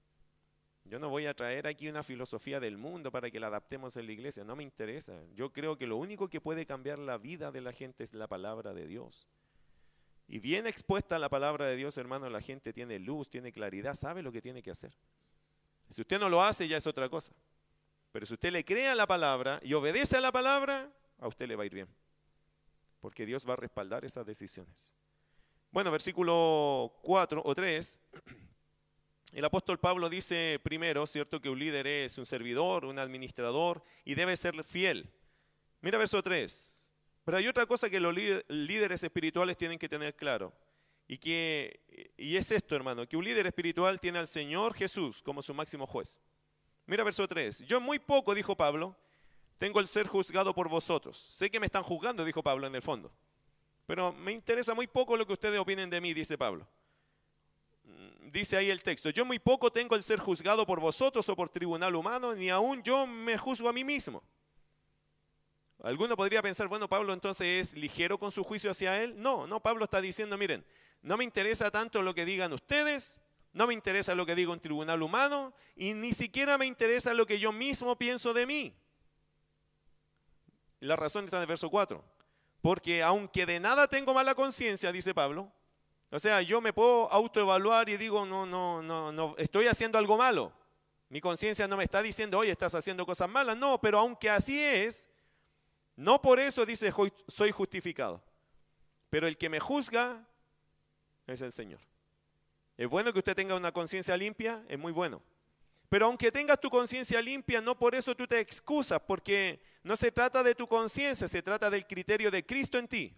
[0.85, 4.05] Yo no voy a traer aquí una filosofía del mundo para que la adaptemos en
[4.05, 5.13] la iglesia, no me interesa.
[5.33, 8.27] Yo creo que lo único que puede cambiar la vida de la gente es la
[8.27, 9.27] palabra de Dios.
[10.27, 14.21] Y bien expuesta la palabra de Dios, hermano, la gente tiene luz, tiene claridad, sabe
[14.21, 14.93] lo que tiene que hacer.
[15.89, 17.33] Si usted no lo hace, ya es otra cosa.
[18.11, 21.47] Pero si usted le cree a la palabra y obedece a la palabra, a usted
[21.47, 21.87] le va a ir bien.
[22.99, 24.93] Porque Dios va a respaldar esas decisiones.
[25.71, 28.01] Bueno, versículo 4 o 3.
[29.33, 31.41] El apóstol Pablo dice primero, ¿cierto?
[31.41, 35.11] Que un líder es un servidor, un administrador y debe ser fiel.
[35.81, 36.93] Mira verso 3.
[37.25, 40.53] Pero hay otra cosa que los líderes espirituales tienen que tener claro.
[41.07, 45.41] Y, que, y es esto, hermano, que un líder espiritual tiene al Señor Jesús como
[45.41, 46.21] su máximo juez.
[46.85, 47.65] Mira verso 3.
[47.65, 48.95] Yo muy poco, dijo Pablo,
[49.57, 51.17] tengo el ser juzgado por vosotros.
[51.17, 53.11] Sé que me están juzgando, dijo Pablo en el fondo.
[53.85, 56.67] Pero me interesa muy poco lo que ustedes opinen de mí, dice Pablo.
[57.83, 61.35] Mm, dice ahí el texto, yo muy poco tengo el ser juzgado por vosotros o
[61.35, 64.23] por tribunal humano, ni aún yo me juzgo a mí mismo.
[65.83, 69.21] Alguno podría pensar, bueno, Pablo entonces es ligero con su juicio hacia él.
[69.21, 70.65] No, no, Pablo está diciendo, miren,
[71.03, 73.19] no me interesa tanto lo que digan ustedes,
[73.53, 77.27] no me interesa lo que diga un tribunal humano y ni siquiera me interesa lo
[77.27, 78.75] que yo mismo pienso de mí.
[80.79, 82.14] La razón está en el verso 4.
[82.65, 85.51] Porque aunque de nada tengo mala conciencia, dice Pablo,
[86.09, 90.17] o sea, yo me puedo autoevaluar y digo, no, no, no, no, estoy haciendo algo
[90.17, 90.51] malo.
[91.09, 93.55] Mi conciencia no me está diciendo, oye, estás haciendo cosas malas.
[93.55, 95.07] No, pero aunque así es,
[95.95, 96.91] no por eso dice,
[97.27, 98.23] soy justificado.
[99.11, 100.27] Pero el que me juzga
[101.27, 101.81] es el Señor.
[102.77, 105.21] Es bueno que usted tenga una conciencia limpia, es muy bueno.
[105.87, 110.11] Pero aunque tengas tu conciencia limpia, no por eso tú te excusas, porque no se
[110.11, 113.15] trata de tu conciencia, se trata del criterio de Cristo en ti.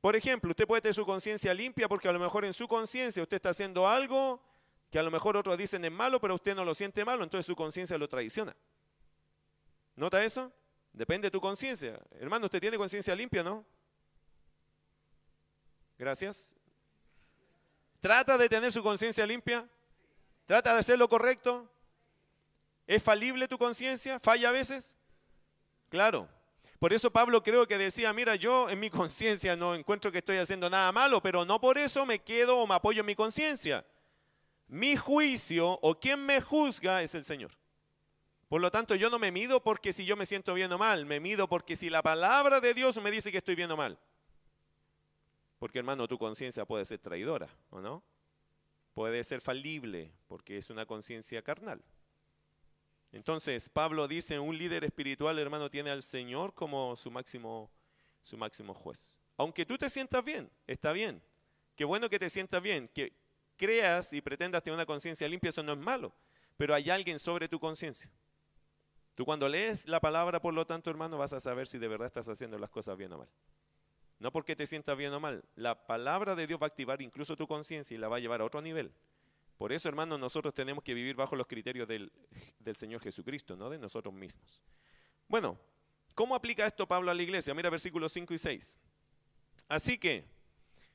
[0.00, 3.22] Por ejemplo, usted puede tener su conciencia limpia porque a lo mejor en su conciencia
[3.22, 4.42] usted está haciendo algo
[4.90, 7.44] que a lo mejor otros dicen es malo, pero usted no lo siente malo, entonces
[7.44, 8.56] su conciencia lo traiciona.
[9.96, 10.50] ¿Nota eso?
[10.94, 12.00] Depende de tu conciencia.
[12.20, 13.62] Hermano, ¿usted tiene conciencia limpia, no?
[15.98, 16.54] Gracias.
[18.00, 19.68] ¿Trata de tener su conciencia limpia?
[20.46, 21.70] ¿Trata de hacer lo correcto?
[22.86, 24.18] ¿Es falible tu conciencia?
[24.18, 24.96] ¿Falla a veces?
[25.96, 26.28] Claro.
[26.78, 30.36] Por eso Pablo creo que decía, mira, yo en mi conciencia no encuentro que estoy
[30.36, 33.82] haciendo nada malo, pero no por eso me quedo o me apoyo en mi conciencia.
[34.68, 37.52] Mi juicio o quien me juzga es el Señor.
[38.50, 41.06] Por lo tanto, yo no me mido porque si yo me siento bien o mal,
[41.06, 43.98] me mido porque si la palabra de Dios me dice que estoy bien o mal.
[45.58, 48.02] Porque hermano, tu conciencia puede ser traidora, ¿o no?
[48.92, 51.82] Puede ser falible, porque es una conciencia carnal.
[53.16, 57.70] Entonces, Pablo dice, un líder espiritual, hermano, tiene al Señor como su máximo,
[58.20, 59.18] su máximo juez.
[59.38, 61.22] Aunque tú te sientas bien, está bien.
[61.76, 63.14] Qué bueno que te sientas bien, que
[63.56, 66.14] creas y pretendas tener una conciencia limpia, eso no es malo.
[66.58, 68.10] Pero hay alguien sobre tu conciencia.
[69.14, 72.08] Tú cuando lees la palabra, por lo tanto, hermano, vas a saber si de verdad
[72.08, 73.28] estás haciendo las cosas bien o mal.
[74.18, 75.42] No porque te sientas bien o mal.
[75.54, 78.42] La palabra de Dios va a activar incluso tu conciencia y la va a llevar
[78.42, 78.92] a otro nivel.
[79.56, 82.12] Por eso, hermanos, nosotros tenemos que vivir bajo los criterios del,
[82.74, 84.62] Señor Jesucristo, no de nosotros mismos.
[85.28, 85.58] Bueno,
[86.14, 87.54] ¿cómo aplica esto Pablo a la iglesia?
[87.54, 88.78] Mira versículos 5 y 6.
[89.68, 90.24] Así que,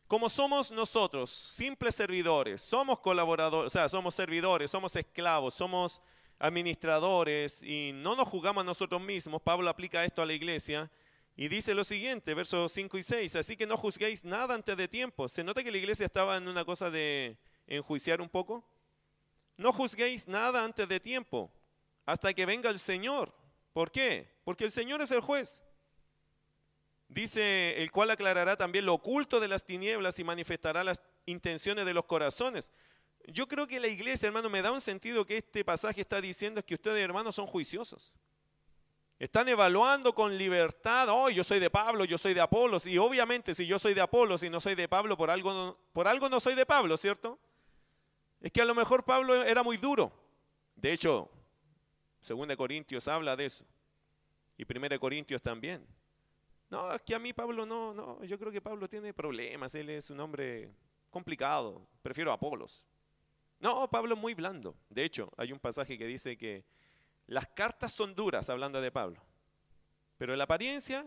[0.07, 6.01] como somos nosotros simples servidores, somos colaboradores, o sea, somos servidores, somos esclavos, somos
[6.37, 10.91] administradores y no nos jugamos a nosotros mismos, Pablo aplica esto a la iglesia
[11.35, 14.87] y dice lo siguiente, versos 5 y 6, así que no juzguéis nada antes de
[14.87, 15.29] tiempo.
[15.29, 17.37] ¿Se nota que la iglesia estaba en una cosa de
[17.77, 18.63] enjuiciar un poco?
[19.57, 21.51] No juzguéis nada antes de tiempo,
[22.05, 23.33] hasta que venga el Señor.
[23.73, 24.27] ¿Por qué?
[24.43, 25.63] Porque el Señor es el juez.
[27.07, 31.93] Dice, el cual aclarará también lo oculto de las tinieblas y manifestará las intenciones de
[31.93, 32.71] los corazones.
[33.27, 36.59] Yo creo que la iglesia, hermano, me da un sentido que este pasaje está diciendo
[36.59, 38.15] es que ustedes, hermanos, son juiciosos.
[39.19, 43.53] Están evaluando con libertad, oh, yo soy de Pablo, yo soy de Apolos, y obviamente
[43.53, 46.39] si yo soy de Apolos y no soy de Pablo, por algo, por algo no
[46.39, 47.37] soy de Pablo, ¿cierto?
[48.41, 50.11] Es que a lo mejor Pablo era muy duro.
[50.75, 51.29] De hecho,
[52.27, 53.65] 2 Corintios habla de eso.
[54.57, 55.85] Y 1 Corintios también.
[56.69, 59.89] No, es que a mí Pablo no, no, yo creo que Pablo tiene problemas, él
[59.89, 60.71] es un hombre
[61.09, 62.85] complicado, prefiero a Apolos.
[63.59, 64.75] No, Pablo es muy blando.
[64.89, 66.63] De hecho, hay un pasaje que dice que
[67.27, 69.21] las cartas son duras, hablando de Pablo,
[70.17, 71.05] pero la apariencia,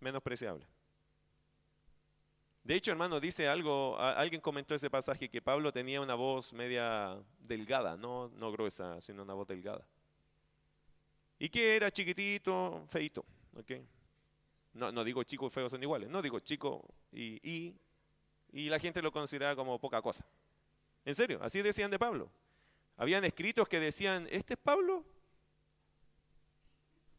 [0.00, 0.66] menospreciable.
[2.64, 7.22] De hecho, hermano, dice algo, alguien comentó ese pasaje que Pablo tenía una voz media
[7.38, 9.86] delgada, no, no gruesa, sino una voz delgada.
[11.38, 13.22] Y que era chiquitito, feito.
[14.72, 17.76] No, digo chicos feos son iguales, no digo chico y, y,
[18.50, 20.24] y la gente lo consideraba como poca cosa.
[21.04, 22.30] En serio, así decían de Pablo.
[22.96, 25.04] Habían escritos que decían, ¿este es Pablo?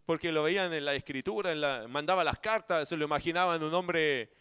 [0.08, 3.76] Porque lo veían en la escritura, en la, mandaba las cartas, se lo imaginaban un
[3.76, 4.32] hombre...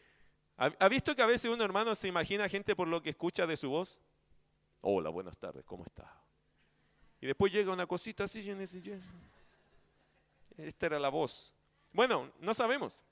[0.57, 3.57] ¿Ha, visto que a veces un hermano se imagina gente por lo que escucha de
[3.57, 4.01] su voz?
[4.81, 6.09] Hola, buenas tardes, ¿cómo está?
[7.21, 8.45] Y después llega una cosita así,
[10.57, 11.55] esta era la voz.
[11.93, 13.03] Bueno, no sabemos.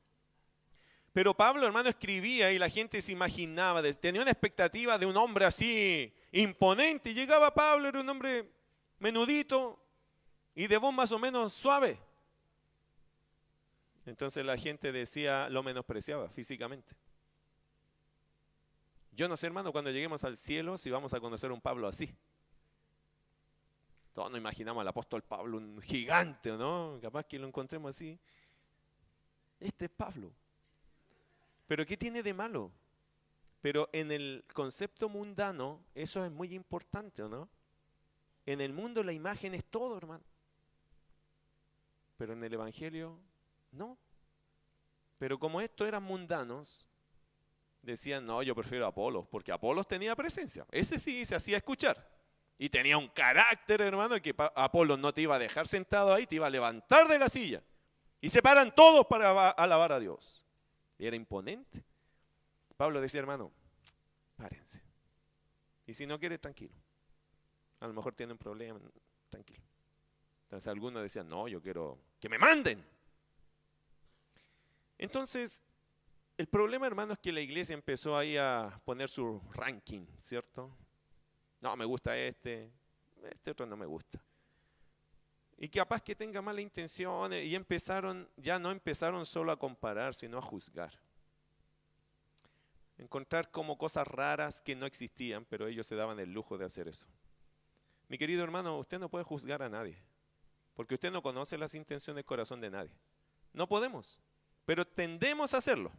[1.12, 5.44] Pero Pablo, hermano, escribía y la gente se imaginaba, tenía una expectativa de un hombre
[5.44, 7.10] así imponente.
[7.10, 8.48] Y llegaba Pablo, era un hombre
[8.98, 9.82] menudito
[10.54, 11.98] y de voz más o menos suave.
[14.06, 16.94] Entonces la gente decía, lo menospreciaba físicamente.
[19.12, 21.86] Yo no sé, hermano, cuando lleguemos al cielo si vamos a conocer a un Pablo
[21.86, 22.14] así.
[24.12, 26.98] Todos nos imaginamos al apóstol Pablo, un gigante, ¿no?
[27.00, 28.18] Capaz que lo encontremos así.
[29.60, 30.32] Este es Pablo.
[31.66, 32.72] Pero ¿qué tiene de malo?
[33.60, 37.48] Pero en el concepto mundano eso es muy importante, ¿o no?
[38.44, 40.24] En el mundo la imagen es todo, hermano.
[42.16, 43.18] Pero en el Evangelio,
[43.70, 43.96] no.
[45.18, 46.88] Pero como estos eran mundanos,
[47.82, 50.64] decían, no, yo prefiero a Apolos, porque Apolos tenía presencia.
[50.70, 52.08] Ese sí se hacía escuchar.
[52.58, 56.36] Y tenía un carácter, hermano, que Apolo no te iba a dejar sentado ahí, te
[56.36, 57.62] iba a levantar de la silla.
[58.20, 60.44] Y se paran todos para alabar a Dios.
[60.98, 61.84] Era imponente.
[62.76, 63.50] Pablo decía, hermano,
[64.36, 64.80] párense.
[65.86, 66.74] Y si no quiere, tranquilo.
[67.80, 68.80] A lo mejor tienen un problema,
[69.28, 69.64] tranquilo.
[70.44, 72.84] Entonces algunos decían, no, yo quiero que me manden.
[74.98, 75.64] Entonces,
[76.42, 80.76] el problema, hermano, es que la iglesia empezó ahí a poner su ranking, ¿cierto?
[81.60, 82.68] No, me gusta este,
[83.30, 84.20] este otro no me gusta.
[85.56, 90.36] Y capaz que tenga malas intenciones y empezaron, ya no empezaron solo a comparar, sino
[90.36, 90.98] a juzgar.
[92.98, 96.88] Encontrar como cosas raras que no existían, pero ellos se daban el lujo de hacer
[96.88, 97.06] eso.
[98.08, 99.96] Mi querido hermano, usted no puede juzgar a nadie,
[100.74, 102.98] porque usted no conoce las intenciones del corazón de nadie.
[103.52, 104.20] No podemos,
[104.64, 105.92] pero tendemos a hacerlo.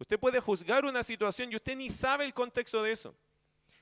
[0.00, 3.14] Usted puede juzgar una situación y usted ni sabe el contexto de eso.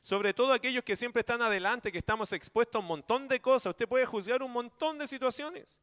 [0.03, 3.71] Sobre todo aquellos que siempre están adelante, que estamos expuestos a un montón de cosas.
[3.71, 5.81] Usted puede juzgar un montón de situaciones.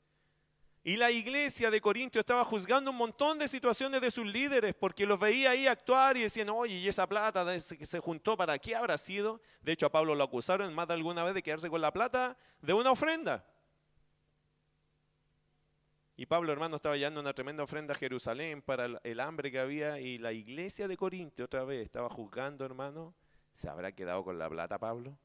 [0.83, 5.05] Y la iglesia de Corintio estaba juzgando un montón de situaciones de sus líderes porque
[5.05, 7.45] los veía ahí actuar y decían, oye, ¿y esa plata
[7.77, 9.41] que se juntó para qué habrá sido?
[9.61, 12.37] De hecho, a Pablo lo acusaron más de alguna vez de quedarse con la plata
[12.61, 13.43] de una ofrenda.
[16.17, 19.99] Y Pablo, hermano, estaba llevando una tremenda ofrenda a Jerusalén para el hambre que había
[19.99, 23.15] y la iglesia de Corintio otra vez estaba juzgando, hermano,
[23.55, 25.17] ¿Se habrá quedado con la plata Pablo?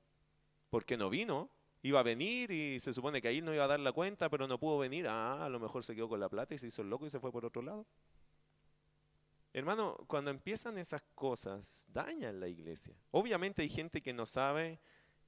[0.70, 1.50] Porque no vino.
[1.83, 4.46] Iba a venir y se supone que ahí no iba a dar la cuenta, pero
[4.46, 5.09] no pudo venir.
[5.09, 7.11] Ah, a lo mejor se quedó con la plata y se hizo el loco y
[7.11, 7.87] se fue por otro lado.
[9.53, 12.94] Hermano, cuando empiezan esas cosas, dañan la iglesia.
[13.11, 14.79] Obviamente hay gente que no sabe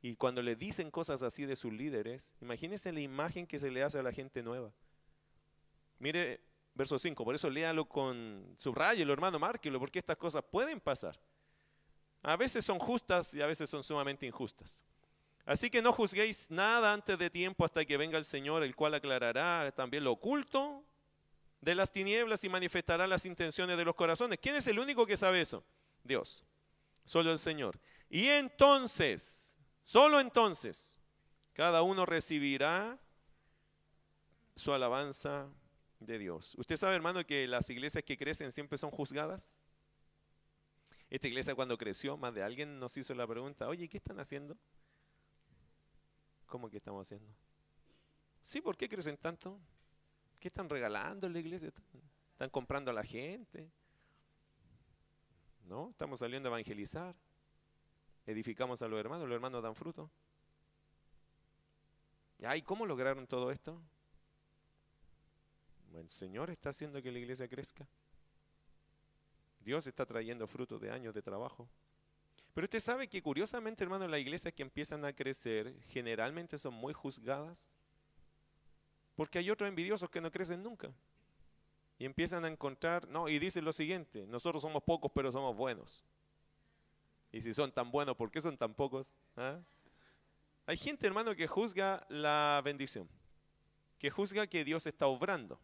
[0.01, 3.83] y cuando le dicen cosas así de sus líderes, imagínense la imagen que se le
[3.83, 4.73] hace a la gente nueva.
[6.03, 6.41] Mire,
[6.75, 11.17] verso 5, por eso léalo con subrayelo, hermano, márquelo, porque estas cosas pueden pasar.
[12.25, 14.83] A veces son justas y a veces son sumamente injustas.
[15.45, 18.95] Así que no juzguéis nada antes de tiempo hasta que venga el Señor, el cual
[18.95, 20.85] aclarará también lo oculto
[21.61, 24.41] de las tinieblas y manifestará las intenciones de los corazones.
[24.43, 25.65] ¿Quién es el único que sabe eso?
[26.03, 26.45] Dios.
[27.05, 27.79] Solo el Señor.
[28.11, 30.99] Y entonces, solo entonces,
[31.53, 32.99] cada uno recibirá
[34.57, 35.49] su alabanza
[36.07, 36.55] de Dios.
[36.57, 39.53] ¿Usted sabe, hermano, que las iglesias que crecen siempre son juzgadas?
[41.11, 44.57] Esta iglesia cuando creció, más de alguien nos hizo la pregunta, oye, ¿qué están haciendo?
[46.47, 47.35] ¿Cómo que estamos haciendo?
[48.43, 49.61] Sí, ¿por qué crecen tanto?
[50.41, 51.73] ¿Qué están regalando en la iglesia?
[52.33, 53.71] ¿Están comprando a la gente?
[55.65, 55.91] ¿No?
[55.91, 57.15] Estamos saliendo a evangelizar.
[58.27, 60.11] Edificamos a los hermanos, los hermanos dan fruto.
[62.57, 63.81] ¿Y cómo lograron todo esto?
[65.95, 67.87] El Señor está haciendo que la iglesia crezca.
[69.61, 71.69] Dios está trayendo frutos de años de trabajo.
[72.55, 76.93] Pero usted sabe que curiosamente, hermano, las iglesias que empiezan a crecer generalmente son muy
[76.93, 77.75] juzgadas.
[79.15, 80.93] Porque hay otros envidiosos que no crecen nunca.
[81.99, 86.03] Y empiezan a encontrar, no, y dicen lo siguiente, nosotros somos pocos pero somos buenos.
[87.31, 89.15] Y si son tan buenos, ¿por qué son tan pocos?
[89.37, 89.61] ¿Ah?
[90.67, 93.09] Hay gente, hermano, que juzga la bendición,
[93.99, 95.59] que juzga que Dios está obrando.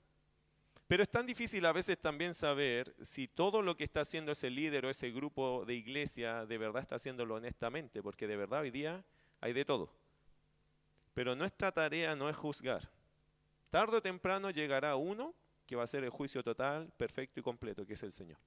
[0.89, 4.49] Pero es tan difícil a veces también saber si todo lo que está haciendo ese
[4.49, 8.71] líder o ese grupo de iglesia de verdad está haciéndolo honestamente, porque de verdad hoy
[8.71, 9.05] día
[9.43, 9.93] hay de todo.
[11.13, 12.89] Pero nuestra tarea no es juzgar.
[13.69, 15.35] Tarde o temprano llegará uno
[15.67, 18.39] que va a ser el juicio total, perfecto y completo, que es el Señor.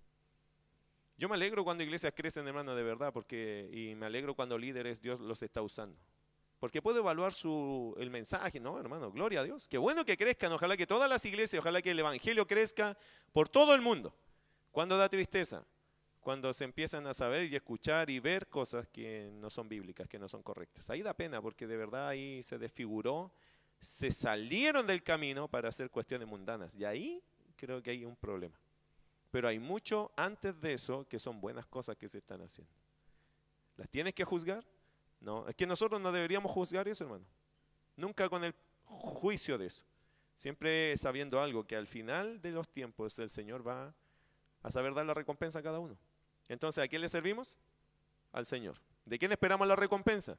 [1.18, 5.00] Yo me alegro cuando iglesias crecen, hermano, de verdad, porque y me alegro cuando líderes
[5.00, 5.96] Dios los está usando.
[6.62, 9.12] Porque puedo evaluar su, el mensaje, ¿no, hermano?
[9.12, 9.68] Gloria a Dios.
[9.68, 12.96] Qué bueno que crezcan, ojalá que todas las iglesias, ojalá que el Evangelio crezca
[13.34, 14.14] por todo el mundo.
[14.72, 15.66] Cuando da tristeza,
[16.20, 20.20] cuando se empiezan a saber y escuchar y ver cosas que no son bíblicas, que
[20.20, 20.88] no son correctas.
[20.92, 23.34] Ahí da pena porque de verdad ahí se desfiguró,
[23.80, 26.76] se salieron del camino para hacer cuestiones mundanas.
[26.76, 27.24] Y ahí
[27.56, 28.56] creo que hay un problema.
[29.32, 32.72] Pero hay mucho antes de eso que son buenas cosas que se están haciendo.
[33.78, 34.64] ¿Las tienes que juzgar?
[35.22, 37.26] No, es que nosotros no deberíamos juzgar eso, hermano.
[37.96, 38.54] Nunca con el
[38.84, 39.86] juicio de eso.
[40.36, 43.94] Siempre sabiendo algo, que al final de los tiempos el Señor va
[44.64, 45.96] a saber dar la recompensa a cada uno.
[46.48, 47.58] Entonces, ¿a quién le servimos?
[48.32, 48.76] Al Señor.
[49.06, 50.38] ¿De quién esperamos la recompensa?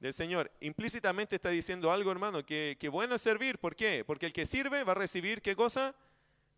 [0.00, 0.50] Del Señor.
[0.60, 3.58] Implícitamente está diciendo algo, hermano, que, que bueno es servir.
[3.58, 4.04] ¿Por qué?
[4.04, 5.94] Porque el que sirve va a recibir, ¿qué cosa?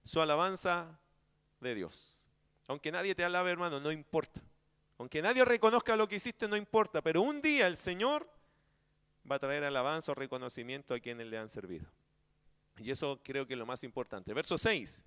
[0.02, 0.98] Su alabanza
[1.60, 2.26] de Dios.
[2.66, 4.40] Aunque nadie te alabe, hermano, no importa.
[5.00, 7.00] Aunque nadie reconozca lo que hiciste, no importa.
[7.00, 8.28] Pero un día el Señor
[9.28, 11.86] va a traer alabanza o reconocimiento a quienes le han servido.
[12.76, 14.34] Y eso creo que es lo más importante.
[14.34, 15.02] Verso 6.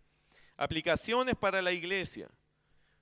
[0.58, 2.28] Aplicaciones para la iglesia.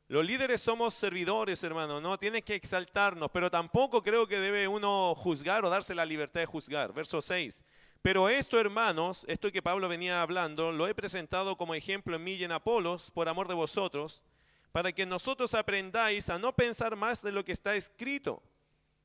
[0.09, 5.15] Los líderes somos servidores, hermano, no tienes que exaltarnos, pero tampoco creo que debe uno
[5.15, 6.91] juzgar o darse la libertad de juzgar.
[6.91, 7.63] Verso 6.
[8.01, 12.33] Pero esto, hermanos, esto que Pablo venía hablando, lo he presentado como ejemplo en mí
[12.33, 14.25] y en Apolos, por amor de vosotros,
[14.71, 18.41] para que nosotros aprendáis a no pensar más de lo que está escrito.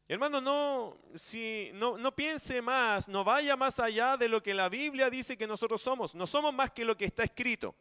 [0.08, 4.68] Hermano, no, si, no, no piense más, no vaya más allá de lo que la
[4.68, 6.14] Biblia dice que nosotros somos.
[6.14, 7.74] No somos más que lo que está escrito.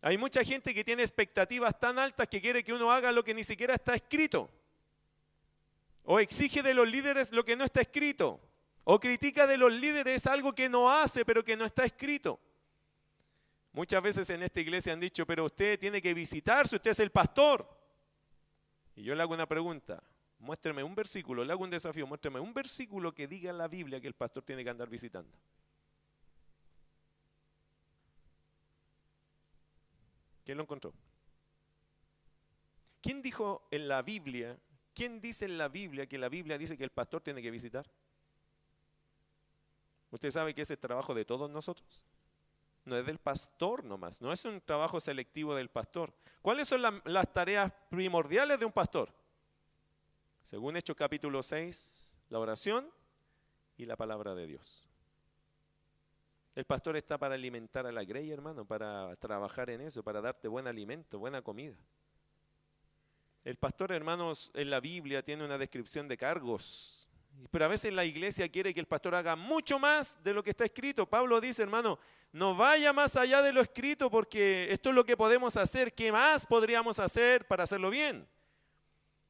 [0.00, 3.34] Hay mucha gente que tiene expectativas tan altas que quiere que uno haga lo que
[3.34, 4.50] ni siquiera está escrito.
[6.04, 8.40] O exige de los líderes lo que no está escrito.
[8.82, 12.40] O critica de los líderes algo que no hace pero que no está escrito.
[13.72, 17.10] Muchas veces en esta iglesia han dicho, pero usted tiene que visitarse, usted es el
[17.10, 17.66] pastor.
[18.94, 20.02] Y yo le hago una pregunta,
[20.38, 24.00] muéstreme un versículo, le hago un desafío, muéstreme un versículo que diga en la Biblia
[24.00, 25.32] que el pastor tiene que andar visitando.
[30.44, 30.92] ¿Quién lo encontró?
[33.00, 34.58] ¿Quién dijo en la Biblia,
[34.94, 37.90] quién dice en la Biblia que la Biblia dice que el pastor tiene que visitar?
[40.10, 42.02] ¿Usted sabe que ese es el trabajo de todos nosotros?
[42.84, 46.12] No es del pastor nomás, no es un trabajo selectivo del pastor.
[46.40, 49.12] ¿Cuáles son las tareas primordiales de un pastor?
[50.42, 52.90] Según Hechos capítulo 6, la oración
[53.76, 54.88] y la palabra de Dios.
[56.54, 60.48] El pastor está para alimentar a la grey, hermano, para trabajar en eso, para darte
[60.48, 61.76] buen alimento, buena comida.
[63.44, 67.01] El pastor, hermanos, en la Biblia tiene una descripción de cargos
[67.50, 70.50] pero a veces la iglesia quiere que el pastor haga mucho más de lo que
[70.50, 71.06] está escrito.
[71.06, 71.98] Pablo dice, hermano,
[72.32, 75.92] no vaya más allá de lo escrito porque esto es lo que podemos hacer.
[75.92, 78.26] ¿Qué más podríamos hacer para hacerlo bien?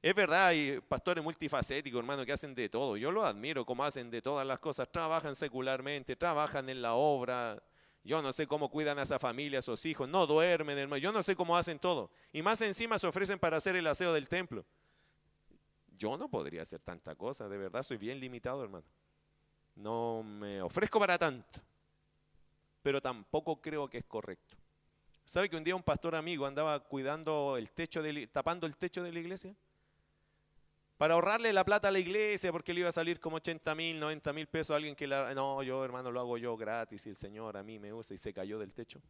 [0.00, 2.96] Es verdad, hay pastores multifacéticos, hermano, que hacen de todo.
[2.96, 4.90] Yo lo admiro como hacen de todas las cosas.
[4.90, 7.62] Trabajan secularmente, trabajan en la obra.
[8.04, 10.08] Yo no sé cómo cuidan a esa familia, a esos hijos.
[10.08, 10.98] No duermen, hermano.
[10.98, 12.10] Yo no sé cómo hacen todo.
[12.32, 14.64] Y más encima se ofrecen para hacer el aseo del templo.
[15.96, 18.86] Yo no podría hacer tanta cosa, de verdad soy bien limitado, hermano.
[19.74, 21.60] No me ofrezco para tanto,
[22.82, 24.56] pero tampoco creo que es correcto.
[25.24, 29.02] ¿Sabe que un día un pastor amigo andaba cuidando el techo, de, tapando el techo
[29.02, 29.54] de la iglesia?
[30.98, 33.98] Para ahorrarle la plata a la iglesia, porque le iba a salir como 80 mil,
[33.98, 35.34] 90 mil pesos a alguien que la...
[35.34, 38.18] No, yo hermano lo hago yo gratis y el Señor a mí me usa y
[38.18, 39.00] se cayó del techo.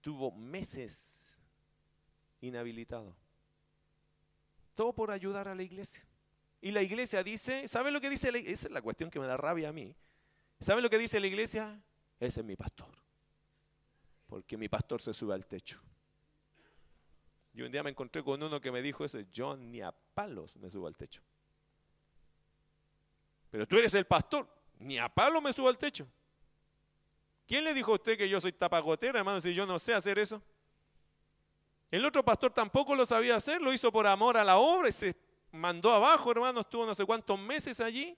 [0.00, 1.38] Tuvo meses
[2.40, 3.14] inhabilitado.
[4.74, 6.06] Todo por ayudar a la iglesia.
[6.60, 8.54] Y la iglesia dice, ¿sabe lo que dice la iglesia?
[8.54, 9.96] Esa es la cuestión que me da rabia a mí.
[10.60, 11.82] ¿Sabe lo que dice la iglesia?
[12.18, 12.94] Ese es mi pastor.
[14.26, 15.80] Porque mi pastor se sube al techo.
[17.52, 20.56] Y un día me encontré con uno que me dijo ese, yo ni a palos
[20.56, 21.22] me subo al techo.
[23.50, 24.46] Pero tú eres el pastor,
[24.78, 26.06] ni a palos me subo al techo.
[27.46, 30.18] ¿Quién le dijo a usted que yo soy tapagotera, hermano, si yo no sé hacer
[30.20, 30.40] eso?
[31.90, 34.92] El otro pastor tampoco lo sabía hacer, lo hizo por amor a la obra y
[34.92, 35.16] se
[35.50, 38.16] mandó abajo, hermano, estuvo no sé cuántos meses allí.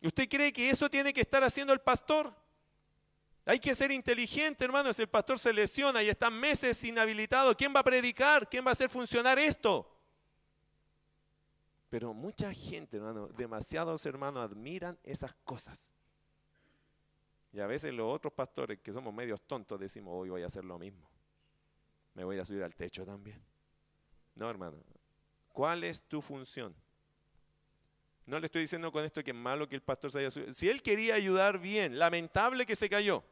[0.00, 2.32] ¿Y usted cree que eso tiene que estar haciendo el pastor?
[3.44, 4.92] Hay que ser inteligente, hermano.
[4.92, 8.48] Si el pastor se lesiona y está meses inhabilitado, ¿quién va a predicar?
[8.48, 9.90] ¿Quién va a hacer funcionar esto?
[11.90, 15.92] Pero mucha gente, hermano, demasiados hermanos admiran esas cosas.
[17.52, 20.64] Y a veces los otros pastores que somos medios tontos decimos, hoy voy a hacer
[20.64, 21.13] lo mismo
[22.14, 23.40] me voy a subir al techo también.
[24.34, 24.78] No, hermano.
[25.52, 26.74] ¿Cuál es tu función?
[28.26, 30.52] No le estoy diciendo con esto que es malo que el pastor se haya subido.
[30.52, 33.22] Si él quería ayudar bien, lamentable que se cayó.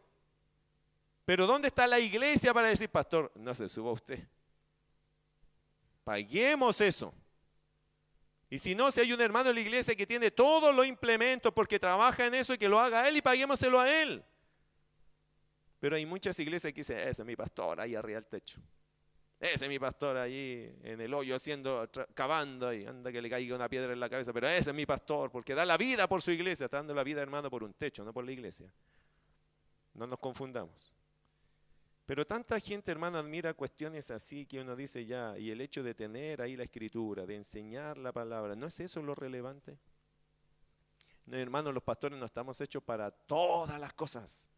[1.24, 4.20] Pero ¿dónde está la iglesia para decir, pastor, no se suba usted?
[6.04, 7.14] Paguemos eso.
[8.50, 11.52] Y si no, si hay un hermano en la iglesia que tiene todos los implementos
[11.54, 14.22] porque trabaja en eso y que lo haga él y paguémoselo a él.
[15.82, 18.60] Pero hay muchas iglesias que dicen, ese es mi pastor ahí arriba del techo.
[19.40, 22.86] Ese es mi pastor ahí en el hoyo haciendo, cavando ahí.
[22.86, 24.32] Anda que le caiga una piedra en la cabeza.
[24.32, 26.66] Pero ese es mi pastor porque da la vida por su iglesia.
[26.66, 28.72] Está dando la vida, hermano, por un techo, no por la iglesia.
[29.94, 30.94] No nos confundamos.
[32.06, 35.94] Pero tanta gente, hermano, admira cuestiones así que uno dice ya, y el hecho de
[35.94, 39.76] tener ahí la escritura, de enseñar la palabra, ¿no es eso lo relevante?
[41.26, 44.48] No, hermano, los pastores no estamos hechos para todas las cosas.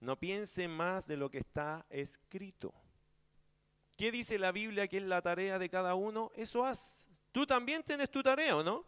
[0.00, 2.74] No piense más de lo que está escrito.
[3.96, 6.30] ¿Qué dice la Biblia que es la tarea de cada uno?
[6.36, 7.08] Eso haz.
[7.32, 8.86] Tú también tienes tu tarea, ¿o no?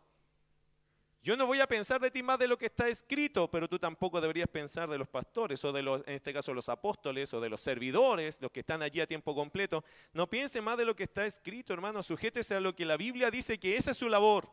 [1.22, 3.78] Yo no voy a pensar de ti más de lo que está escrito, pero tú
[3.78, 7.40] tampoco deberías pensar de los pastores o de los, en este caso los apóstoles o
[7.40, 9.84] de los servidores, los que están allí a tiempo completo.
[10.12, 12.02] No piense más de lo que está escrito, hermano.
[12.02, 14.48] Sujétese a lo que la Biblia dice que esa es su labor.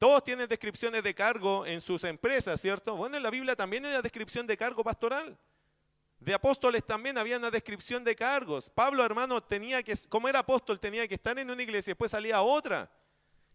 [0.00, 2.96] Todos tienen descripciones de cargo en sus empresas, ¿cierto?
[2.96, 5.38] Bueno, en la Biblia también hay una descripción de cargo pastoral.
[6.18, 8.70] De apóstoles también había una descripción de cargos.
[8.70, 12.12] Pablo, hermano, tenía que, como era apóstol, tenía que estar en una iglesia y después
[12.12, 12.90] salía a otra.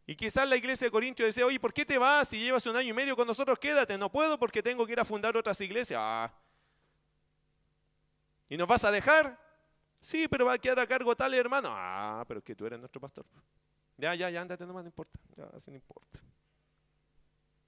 [0.06, 2.76] Y quizás la iglesia de Corintios decía, oye, ¿por qué te vas si llevas un
[2.76, 3.58] año y medio con nosotros?
[3.58, 6.00] Quédate, no puedo porque tengo que ir a fundar otras iglesias.
[6.00, 6.32] Ah.
[8.50, 9.36] ¿Y nos vas a dejar?
[10.00, 11.70] Sí, pero va a quedar a cargo tal hermano.
[11.72, 13.26] Ah, pero es que tú eres nuestro pastor.
[13.98, 15.20] Ya, ya, ya, andate nomás, no importa.
[15.36, 16.20] Ya, así no importa.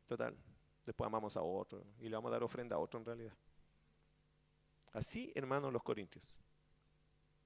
[0.08, 0.36] Total,
[0.86, 3.34] después amamos a otro y le vamos a dar ofrenda a otro en realidad.
[4.93, 6.39] Así, hermanos, los corintios.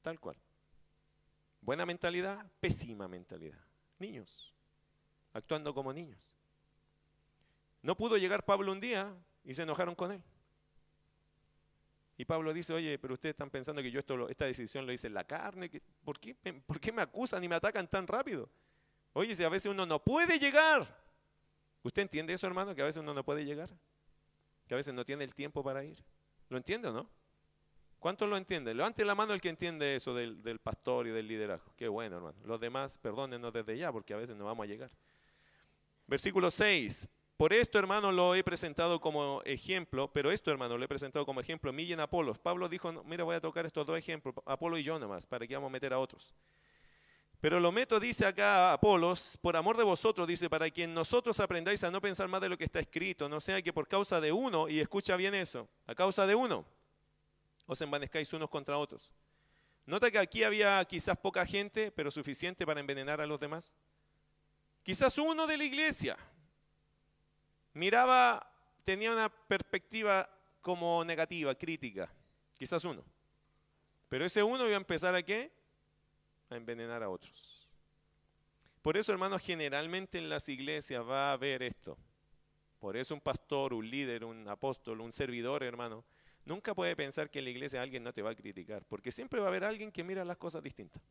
[0.01, 0.37] Tal cual.
[1.59, 3.59] Buena mentalidad, pésima mentalidad.
[3.99, 4.51] Niños
[5.33, 6.35] actuando como niños.
[7.81, 10.21] No pudo llegar Pablo un día y se enojaron con él.
[12.17, 15.07] Y Pablo dice, oye, pero ustedes están pensando que yo esto, esta decisión lo hice
[15.07, 15.71] en la carne.
[16.03, 18.47] ¿Por qué, ¿Por qué me acusan y me atacan tan rápido?
[19.13, 21.01] Oye, si a veces uno no puede llegar.
[21.83, 22.75] ¿Usted entiende eso, hermano?
[22.75, 23.69] Que a veces uno no puede llegar.
[24.67, 26.03] Que a veces no tiene el tiempo para ir.
[26.49, 27.09] ¿Lo entiende o no?
[27.99, 28.77] ¿Cuántos lo entienden?
[28.77, 31.71] Levante la mano el que entiende eso del, del pastor y del liderazgo.
[31.77, 32.37] Qué bueno, hermano.
[32.45, 34.91] Los demás, perdónenos desde ya, porque a veces no vamos a llegar.
[36.07, 37.07] Versículo 6.
[37.41, 41.39] Por esto, hermano, lo he presentado como ejemplo, pero esto, hermano, lo he presentado como
[41.39, 42.37] ejemplo, mí y en Apolos.
[42.37, 45.55] Pablo dijo, mira, voy a tocar estos dos ejemplos, Apolo y yo nomás, para que
[45.55, 46.35] vamos a meter a otros.
[47.41, 51.83] Pero lo meto, dice acá Apolos, por amor de vosotros, dice, para que nosotros aprendáis
[51.83, 54.31] a no pensar más de lo que está escrito, no sea que por causa de
[54.31, 56.63] uno, y escucha bien eso, a causa de uno,
[57.65, 59.11] os envanezcáis unos contra otros.
[59.87, 63.73] Nota que aquí había quizás poca gente, pero suficiente para envenenar a los demás.
[64.83, 66.17] Quizás uno de la iglesia
[67.73, 68.47] miraba,
[68.83, 70.29] tenía una perspectiva
[70.61, 72.07] como negativa, crítica.
[72.53, 73.03] Quizás uno.
[74.09, 75.51] Pero ese uno iba a empezar a qué?
[76.51, 77.67] A envenenar a otros.
[78.83, 81.97] Por eso, hermanos, generalmente en las iglesias va a haber esto.
[82.79, 86.03] Por eso un pastor, un líder, un apóstol, un servidor, hermano,
[86.45, 89.39] nunca puede pensar que en la iglesia alguien no te va a criticar, porque siempre
[89.39, 91.01] va a haber alguien que mira las cosas distintas.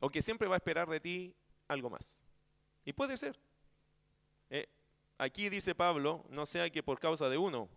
[0.00, 1.34] O que siempre va a esperar de ti
[1.68, 2.24] algo más.
[2.84, 3.38] Y puede ser.
[4.48, 4.68] Eh,
[5.18, 7.68] aquí dice Pablo, no sea que por causa de uno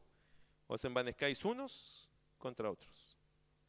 [0.68, 3.13] os envanezcáis unos contra otros.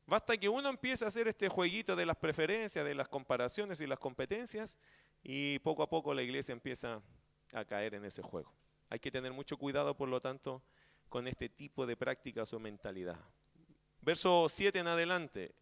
[0.07, 3.87] Basta que uno empiece a hacer este jueguito de las preferencias, de las comparaciones y
[3.87, 4.77] las competencias,
[5.23, 7.01] y poco a poco la iglesia empieza
[7.55, 8.53] a caer en ese juego.
[8.91, 10.63] Hay que tener mucho cuidado, por lo tanto,
[11.09, 13.19] con este tipo de prácticas o mentalidad.
[14.03, 15.55] Verso 7 en adelante.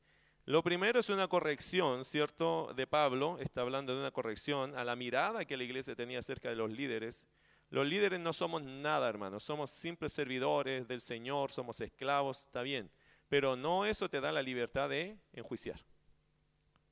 [0.44, 2.72] Lo primero es una corrección, ¿cierto?
[2.74, 6.48] De Pablo, está hablando de una corrección a la mirada que la iglesia tenía acerca
[6.48, 7.28] de los líderes.
[7.70, 12.90] Los líderes no somos nada, hermanos, somos simples servidores del Señor, somos esclavos, está bien,
[13.32, 15.82] pero no eso te da la libertad de enjuiciar.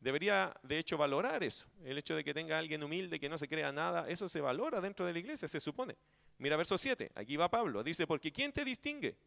[0.01, 1.67] Debería, de hecho, valorar eso.
[1.85, 4.81] El hecho de que tenga alguien humilde que no se crea nada, eso se valora
[4.81, 5.99] dentro de la iglesia, se supone.
[6.39, 9.19] Mira verso 7, aquí va Pablo, dice, porque ¿quién te distingue?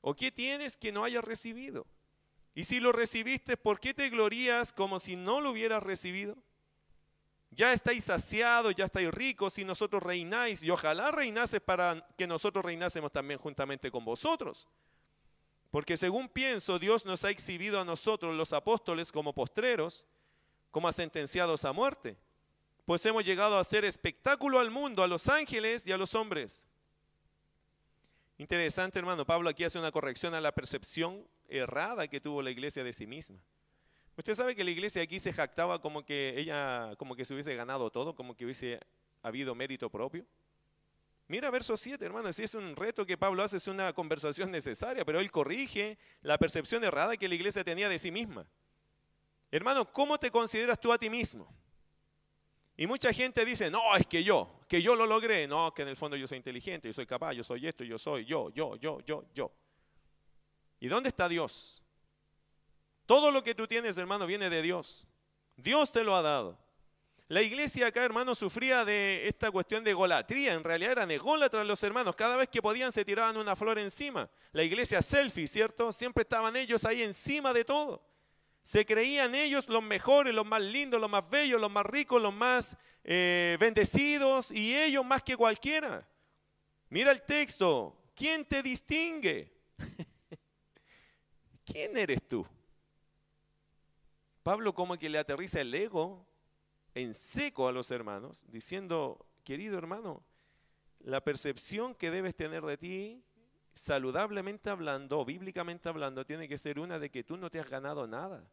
[0.00, 1.86] ¿O qué tienes que no hayas recibido?
[2.52, 6.36] Y si lo recibiste, ¿por qué te glorías como si no lo hubieras recibido?
[7.52, 12.64] Ya estáis saciados, ya estáis ricos, si nosotros reináis, y ojalá reinases para que nosotros
[12.64, 14.66] reinásemos también juntamente con vosotros.
[15.70, 20.06] Porque según pienso, Dios nos ha exhibido a nosotros, los apóstoles, como postreros,
[20.70, 22.16] como a sentenciados a muerte.
[22.84, 26.66] Pues hemos llegado a hacer espectáculo al mundo, a los ángeles y a los hombres.
[28.36, 29.24] Interesante, hermano.
[29.24, 33.06] Pablo aquí hace una corrección a la percepción errada que tuvo la iglesia de sí
[33.06, 33.38] misma.
[34.16, 37.54] Usted sabe que la iglesia aquí se jactaba como que ella, como que se hubiese
[37.54, 38.80] ganado todo, como que hubiese
[39.22, 40.26] habido mérito propio.
[41.30, 45.04] Mira verso 7, hermano, si es un reto que Pablo hace, es una conversación necesaria,
[45.04, 48.44] pero él corrige la percepción errada que la iglesia tenía de sí misma.
[49.52, 51.46] Hermano, ¿cómo te consideras tú a ti mismo?
[52.76, 55.46] Y mucha gente dice, no, es que yo, que yo lo logré.
[55.46, 57.96] No, que en el fondo yo soy inteligente, yo soy capaz, yo soy esto, yo
[57.96, 59.52] soy yo, yo, yo, yo, yo.
[60.80, 61.84] ¿Y dónde está Dios?
[63.06, 65.06] Todo lo que tú tienes, hermano, viene de Dios.
[65.54, 66.58] Dios te lo ha dado.
[67.30, 70.54] La iglesia acá, hermano, sufría de esta cuestión de golatría.
[70.54, 72.16] En realidad eran ególatras los hermanos.
[72.16, 74.28] Cada vez que podían se tiraban una flor encima.
[74.50, 75.92] La iglesia selfie, ¿cierto?
[75.92, 78.04] Siempre estaban ellos ahí encima de todo.
[78.64, 82.34] Se creían ellos los mejores, los más lindos, los más bellos, los más ricos, los
[82.34, 86.04] más eh, bendecidos y ellos más que cualquiera.
[86.88, 87.96] Mira el texto.
[88.16, 89.56] ¿Quién te distingue?
[91.64, 92.44] ¿quién eres tú?
[94.42, 96.26] Pablo como que le aterriza el ego
[96.94, 100.24] en seco a los hermanos, diciendo, querido hermano,
[101.00, 103.24] la percepción que debes tener de ti,
[103.74, 108.06] saludablemente hablando, bíblicamente hablando, tiene que ser una de que tú no te has ganado
[108.06, 108.50] nada,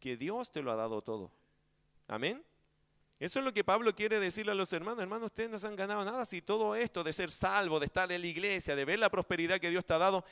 [0.00, 1.32] que Dios te lo ha dado todo.
[2.06, 2.44] Amén.
[3.20, 5.02] Eso es lo que Pablo quiere decirle a los hermanos.
[5.02, 8.10] Hermanos, ustedes no se han ganado nada si todo esto de ser salvo, de estar
[8.12, 10.24] en la iglesia, de ver la prosperidad que Dios te ha dado,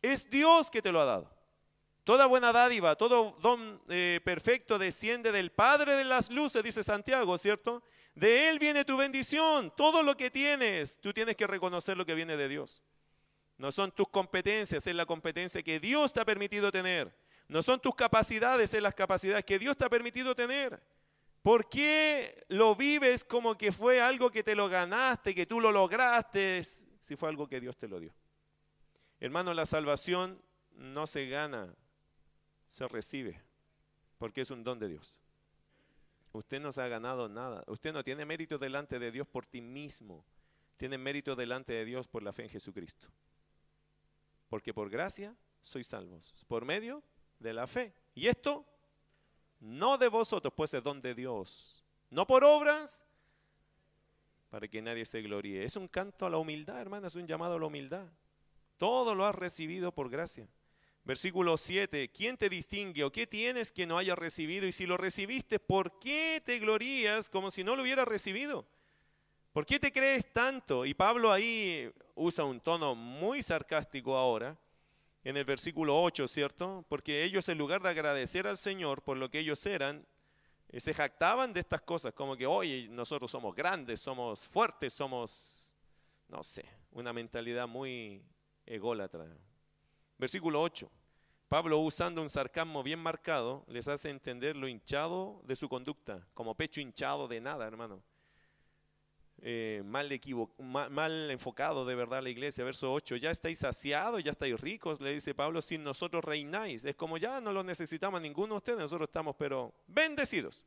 [0.00, 1.39] es Dios que te lo ha dado.
[2.10, 7.38] Toda buena dádiva, todo don eh, perfecto desciende del Padre de las luces, dice Santiago,
[7.38, 7.84] ¿cierto?
[8.16, 9.72] De Él viene tu bendición.
[9.76, 12.82] Todo lo que tienes, tú tienes que reconocer lo que viene de Dios.
[13.58, 17.16] No son tus competencias, es la competencia que Dios te ha permitido tener.
[17.46, 20.82] No son tus capacidades, es las capacidades que Dios te ha permitido tener.
[21.42, 25.70] ¿Por qué lo vives como que fue algo que te lo ganaste, que tú lo
[25.70, 28.12] lograste, si fue algo que Dios te lo dio?
[29.20, 30.42] Hermano, la salvación
[30.72, 31.72] no se gana,
[32.70, 33.42] se recibe,
[34.16, 35.18] porque es un don de Dios.
[36.32, 37.64] Usted no se ha ganado nada.
[37.66, 40.24] Usted no tiene mérito delante de Dios por ti mismo.
[40.76, 43.08] Tiene mérito delante de Dios por la fe en Jesucristo.
[44.48, 46.44] Porque por gracia sois salvos.
[46.46, 47.02] Por medio
[47.40, 47.92] de la fe.
[48.14, 48.64] Y esto
[49.58, 51.84] no de vosotros, pues es don de Dios.
[52.08, 53.04] No por obras,
[54.48, 55.64] para que nadie se gloríe.
[55.64, 58.06] Es un canto a la humildad, hermana, es un llamado a la humildad.
[58.78, 60.48] Todo lo has recibido por gracia.
[61.10, 64.68] Versículo 7, ¿quién te distingue o qué tienes que no haya recibido?
[64.68, 68.64] Y si lo recibiste, ¿por qué te glorías como si no lo hubieras recibido?
[69.52, 70.86] ¿Por qué te crees tanto?
[70.86, 74.56] Y Pablo ahí usa un tono muy sarcástico ahora
[75.24, 76.84] en el versículo 8, ¿cierto?
[76.88, 80.06] Porque ellos en lugar de agradecer al Señor por lo que ellos eran,
[80.68, 85.74] eh, se jactaban de estas cosas, como que, oye, nosotros somos grandes, somos fuertes, somos,
[86.28, 88.22] no sé, una mentalidad muy
[88.64, 89.26] ególatra.
[90.16, 90.88] Versículo 8.
[91.50, 96.54] Pablo, usando un sarcasmo bien marcado, les hace entender lo hinchado de su conducta, como
[96.54, 98.04] pecho hinchado de nada, hermano.
[99.42, 100.08] Eh, mal,
[100.60, 102.62] mal, enfocado de verdad la iglesia.
[102.62, 106.84] Verso 8, ya estáis saciados, ya estáis ricos, le dice Pablo, sin nosotros reináis.
[106.84, 110.64] Es como ya no lo necesitamos ninguno de ustedes, nosotros estamos pero bendecidos.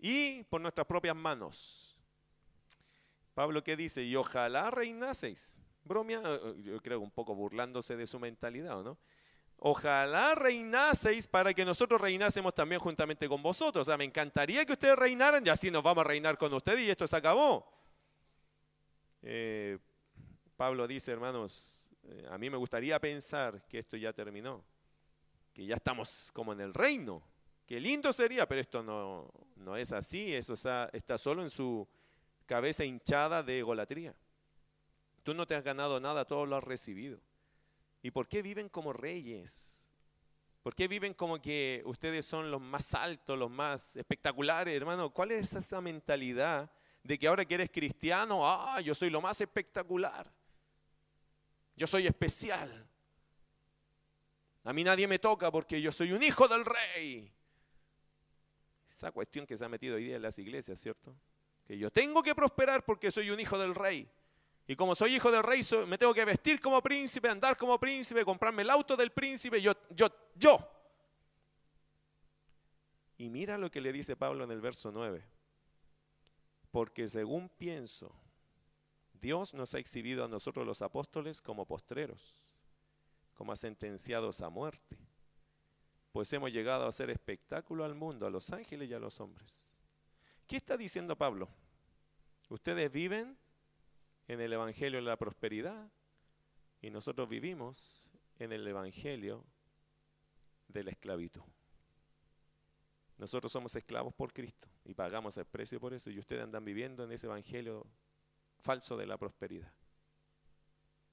[0.00, 1.98] Y por nuestras propias manos.
[3.34, 5.61] Pablo ¿qué dice, y ojalá reinaseis.
[5.84, 8.98] Bromia, eh, eh, yo creo un poco burlándose de su mentalidad, ¿no?
[9.56, 13.86] Ojalá reinaseis para que nosotros reinásemos también juntamente con vosotros.
[13.86, 16.80] O sea, me encantaría que ustedes reinaran y así nos vamos a reinar con ustedes
[16.80, 17.72] y esto se acabó.
[19.22, 19.78] Eh,
[20.56, 21.90] Pablo dice, hermanos,
[22.28, 24.64] a mí me gustaría pensar que esto ya terminó,
[25.52, 27.22] que ya estamos como en el reino.
[27.64, 31.86] Qué lindo sería, pero esto no, no es así, eso está, está solo en su
[32.46, 34.14] cabeza hinchada de egolatría.
[35.22, 37.20] Tú no te has ganado nada, todo lo has recibido.
[38.02, 39.88] ¿Y por qué viven como reyes?
[40.62, 45.10] ¿Por qué viven como que ustedes son los más altos, los más espectaculares, hermano?
[45.10, 46.70] ¿Cuál es esa mentalidad
[47.02, 50.32] de que ahora que eres cristiano, ah, yo soy lo más espectacular?
[51.76, 52.88] Yo soy especial.
[54.64, 57.32] A mí nadie me toca porque yo soy un hijo del rey.
[58.88, 61.16] Esa cuestión que se ha metido hoy día en las iglesias, ¿cierto?
[61.66, 64.08] Que yo tengo que prosperar porque soy un hijo del rey.
[64.66, 68.24] Y como soy hijo del rey, me tengo que vestir como príncipe, andar como príncipe,
[68.24, 70.68] comprarme el auto del príncipe, yo, yo, yo.
[73.18, 75.24] Y mira lo que le dice Pablo en el verso 9.
[76.70, 78.14] Porque según pienso,
[79.12, 82.50] Dios nos ha exhibido a nosotros los apóstoles como postreros,
[83.34, 84.96] como sentenciados a muerte,
[86.12, 89.78] pues hemos llegado a hacer espectáculo al mundo, a los ángeles y a los hombres.
[90.46, 91.48] ¿Qué está diciendo Pablo?
[92.48, 93.38] Ustedes viven
[94.32, 95.90] en el Evangelio de la prosperidad
[96.80, 99.44] y nosotros vivimos en el Evangelio
[100.68, 101.42] de la esclavitud.
[103.18, 107.04] Nosotros somos esclavos por Cristo y pagamos el precio por eso y ustedes andan viviendo
[107.04, 107.86] en ese Evangelio
[108.58, 109.72] falso de la prosperidad.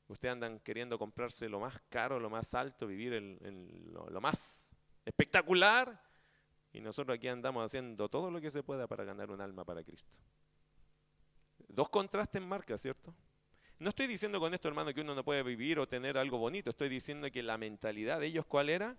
[0.07, 4.73] Ustedes andan queriendo comprarse lo más caro, lo más alto, vivir en, lo, lo más
[5.05, 6.01] espectacular
[6.71, 9.83] y nosotros aquí andamos haciendo todo lo que se pueda para ganar un alma para
[9.83, 10.17] Cristo.
[11.69, 13.13] Dos contrastes marca, ¿cierto?
[13.79, 16.69] No estoy diciendo con esto, hermano, que uno no puede vivir o tener algo bonito.
[16.69, 18.97] Estoy diciendo que la mentalidad de ellos, ¿cuál era?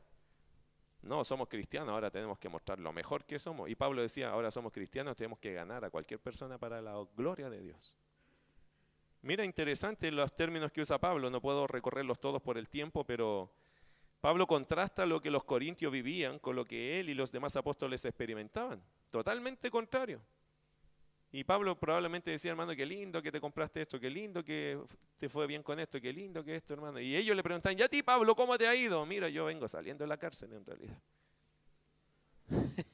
[1.03, 3.69] No, somos cristianos, ahora tenemos que mostrar lo mejor que somos.
[3.69, 7.51] Y Pablo decía, ahora somos cristianos, tenemos que ganar a cualquier persona para la gloria
[7.51, 7.97] de Dios.
[9.23, 13.53] Mira, interesante los términos que usa Pablo, no puedo recorrerlos todos por el tiempo, pero
[14.21, 18.05] Pablo contrasta lo que los corintios vivían con lo que él y los demás apóstoles
[18.05, 18.83] experimentaban.
[19.11, 20.23] Totalmente contrario.
[21.33, 24.81] Y Pablo probablemente decía, hermano, qué lindo que te compraste esto, qué lindo que
[25.17, 26.99] te fue bien con esto, qué lindo que esto, hermano.
[26.99, 29.07] Y ellos le preguntan, ¿y a ti, Pablo, cómo te ha ido?
[29.07, 31.01] Mira, yo vengo saliendo de la cárcel en realidad.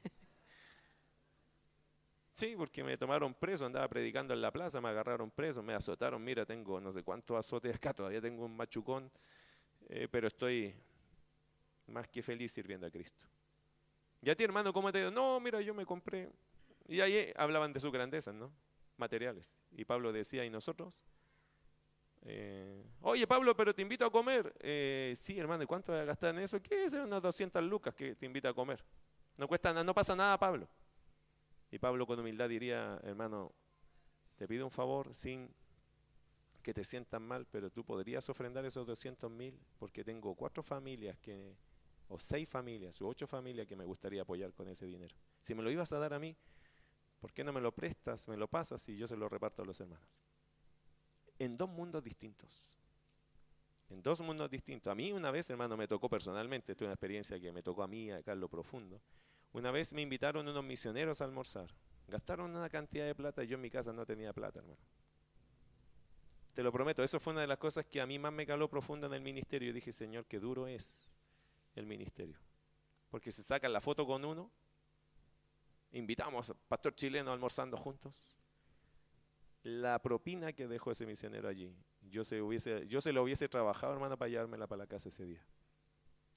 [2.31, 6.23] sí, porque me tomaron preso, andaba predicando en la plaza, me agarraron preso, me azotaron.
[6.23, 9.11] Mira, tengo no sé cuántos azotes acá, todavía tengo un machucón,
[9.89, 10.75] eh, pero estoy
[11.87, 13.25] más que feliz sirviendo a Cristo.
[14.21, 15.11] ¿Y a ti, hermano, cómo te ha ido?
[15.11, 16.29] No, mira, yo me compré
[16.87, 18.51] y ahí hablaban de sus grandezas, ¿no?
[18.97, 19.59] Materiales.
[19.71, 21.05] Y Pablo decía, ¿y nosotros?
[22.23, 24.53] Eh, Oye, Pablo, pero te invito a comer.
[24.59, 26.61] Eh, sí, hermano, ¿y cuánto gastar en eso?
[26.61, 26.93] ¿Qué es?
[26.93, 28.83] Unas 200 lucas que te invita a comer.
[29.37, 30.67] No cuesta nada, no pasa nada, Pablo.
[31.69, 33.53] Y Pablo con humildad diría, hermano,
[34.35, 35.53] te pido un favor sin
[36.63, 41.17] que te sientan mal, pero tú podrías ofrendar esos 200 mil porque tengo cuatro familias
[41.19, 41.55] que,
[42.09, 45.15] o seis familias, o ocho familias que me gustaría apoyar con ese dinero.
[45.41, 46.35] Si me lo ibas a dar a mí,
[47.19, 49.65] ¿por qué no me lo prestas, me lo pasas y yo se lo reparto a
[49.65, 50.21] los hermanos?
[51.39, 52.79] En dos mundos distintos.
[53.89, 54.91] En dos mundos distintos.
[54.91, 57.83] A mí una vez, hermano, me tocó personalmente, esto es una experiencia que me tocó
[57.83, 59.01] a mí acá en profundo.
[59.53, 61.69] Una vez me invitaron unos misioneros a almorzar.
[62.07, 64.79] Gastaron una cantidad de plata y yo en mi casa no tenía plata, hermano.
[66.53, 68.69] Te lo prometo, eso fue una de las cosas que a mí más me caló
[68.69, 69.67] profunda en el ministerio.
[69.67, 71.15] Yo dije, Señor, qué duro es
[71.75, 72.39] el ministerio.
[73.09, 74.49] Porque se sacan la foto con uno,
[75.91, 78.37] invitamos al pastor chileno almorzando juntos.
[79.63, 84.29] La propina que dejó ese misionero allí, yo se, hubiese, lo hubiese trabajado, hermano, para
[84.29, 85.45] llevármela para la casa ese día.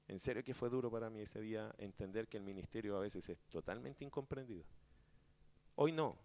[0.08, 3.28] En serio que fue duro para mí ese día entender que el ministerio a veces
[3.28, 4.64] es totalmente incomprendido.
[5.76, 6.18] Hoy no,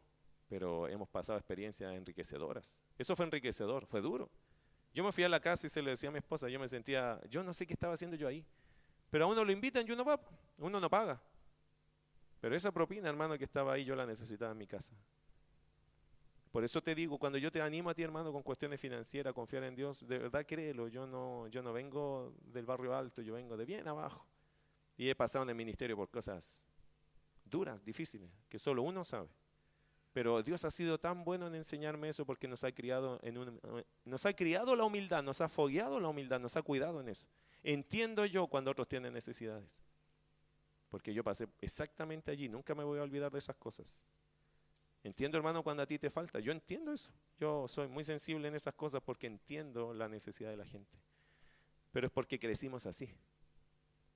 [0.47, 2.82] pero hemos pasado experiencias enriquecedoras.
[2.97, 4.32] Eso fue enriquecedor, fue duro.
[4.93, 6.67] Yo me fui a la casa y se lo decía a mi esposa, yo me
[6.67, 8.45] sentía, yo no sé qué estaba haciendo yo ahí,
[9.09, 10.19] pero a uno lo invitan y uno va,
[10.57, 11.21] uno no paga.
[12.46, 14.93] Pero esa propina, hermano, que estaba ahí, yo la necesitaba en mi casa.
[16.52, 19.64] Por eso te digo, cuando yo te animo a ti, hermano, con cuestiones financieras, confiar
[19.64, 23.58] en Dios, de verdad créelo, yo no, yo no vengo del barrio alto, yo vengo
[23.58, 24.28] de bien abajo.
[24.96, 26.62] Y he pasado en el ministerio por cosas
[27.46, 29.30] duras, difíciles, que solo uno sabe.
[30.14, 33.60] Pero Dios ha sido tan bueno en enseñarme eso porque nos ha criado en un,
[34.04, 37.28] nos ha criado la humildad, nos ha fogueado la humildad, nos ha cuidado en eso.
[37.64, 39.84] Entiendo yo cuando otros tienen necesidades.
[40.96, 44.06] Porque yo pasé exactamente allí, nunca me voy a olvidar de esas cosas.
[45.04, 46.39] Entiendo, hermano, cuando a ti te falta.
[46.39, 47.12] Yo entiendo eso.
[47.38, 50.98] Yo soy muy sensible en esas cosas porque entiendo la necesidad de la gente.
[51.91, 53.14] Pero es porque crecimos así.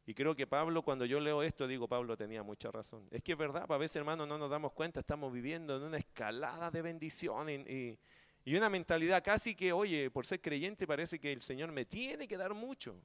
[0.06, 3.06] Y creo que Pablo, cuando yo leo esto, digo, Pablo tenía mucha razón.
[3.12, 5.98] Es que es verdad, a veces, hermano, no nos damos cuenta, estamos viviendo en una
[5.98, 8.00] escalada de bendición y,
[8.46, 12.26] y una mentalidad casi que, oye, por ser creyente parece que el Señor me tiene
[12.26, 12.96] que dar mucho.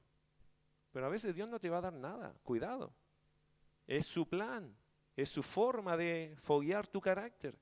[0.93, 2.33] Pero a veces Dios no te va a dar nada.
[2.41, 2.93] Cuidado.
[3.87, 4.75] Es su plan,
[5.15, 7.57] es su forma de foguear tu carácter.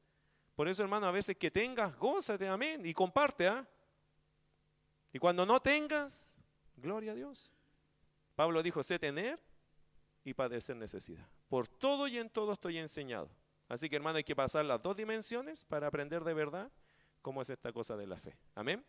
[0.55, 3.67] Por eso, hermano, a veces que tengas, gózate, amén, y comparte, ¿ah?
[5.11, 6.36] Y cuando no tengas,
[6.76, 7.51] gloria a Dios.
[8.36, 9.39] Pablo dijo, sé tener
[10.24, 11.28] y padecer necesidad.
[11.47, 13.30] Por todo y en todo estoy enseñado.
[13.67, 16.71] Así que, hermano, hay que pasar las dos dimensiones para aprender de verdad
[17.21, 18.38] cómo es esta cosa de la fe.
[18.55, 18.84] Amén.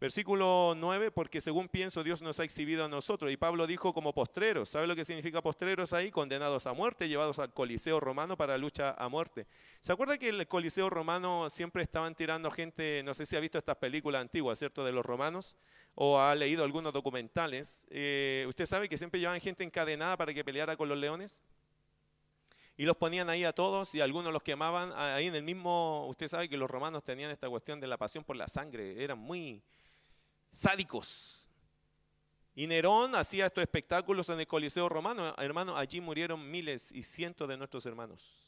[0.00, 3.30] Versículo 9, porque según pienso Dios nos ha exhibido a nosotros.
[3.30, 4.68] Y Pablo dijo como postreros.
[4.68, 6.10] ¿Sabe lo que significa postreros ahí?
[6.10, 9.46] Condenados a muerte, llevados al Coliseo romano para lucha a muerte.
[9.80, 13.58] ¿Se acuerda que el Coliseo romano siempre estaban tirando gente, no sé si ha visto
[13.58, 14.84] estas películas antiguas, ¿cierto?
[14.84, 15.56] De los romanos,
[15.94, 17.86] o ha leído algunos documentales.
[17.90, 21.40] Eh, usted sabe que siempre llevaban gente encadenada para que peleara con los leones.
[22.76, 26.26] Y los ponían ahí a todos y algunos los quemaban ahí en el mismo, usted
[26.26, 29.62] sabe que los romanos tenían esta cuestión de la pasión por la sangre, eran muy,
[30.54, 31.50] sádicos.
[32.54, 35.34] Y Nerón hacía estos espectáculos en el Coliseo romano.
[35.38, 38.46] Hermano, allí murieron miles y cientos de nuestros hermanos.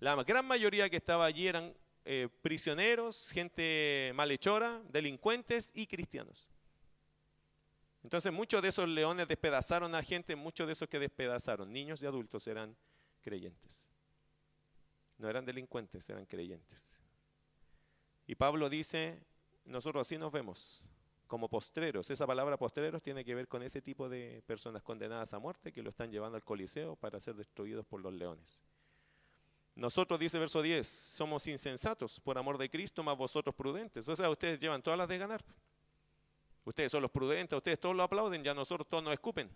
[0.00, 1.72] La gran mayoría que estaba allí eran
[2.04, 6.48] eh, prisioneros, gente malhechora, delincuentes y cristianos.
[8.02, 12.06] Entonces muchos de esos leones despedazaron a gente, muchos de esos que despedazaron, niños y
[12.06, 12.76] adultos, eran
[13.20, 13.92] creyentes.
[15.18, 17.02] No eran delincuentes, eran creyentes.
[18.26, 19.22] Y Pablo dice,
[19.70, 20.84] nosotros así nos vemos,
[21.26, 22.10] como postreros.
[22.10, 25.82] Esa palabra postreros tiene que ver con ese tipo de personas condenadas a muerte que
[25.82, 28.60] lo están llevando al Coliseo para ser destruidos por los leones.
[29.76, 34.08] Nosotros, dice verso 10, somos insensatos por amor de Cristo, más vosotros prudentes.
[34.08, 35.44] O sea, ustedes llevan todas las de ganar.
[36.64, 39.48] Ustedes son los prudentes, ustedes todos lo aplauden, ya nosotros todos nos escupen.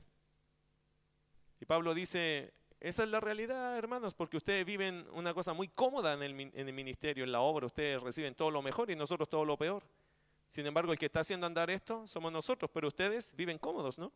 [1.60, 6.14] Y Pablo dice, esa es la realidad, hermanos, porque ustedes viven una cosa muy cómoda
[6.14, 9.28] en el, en el ministerio, en la obra, ustedes reciben todo lo mejor y nosotros
[9.28, 9.82] todo lo peor.
[10.54, 14.12] Sin embargo, el que está haciendo andar esto somos nosotros, pero ustedes viven cómodos, ¿no?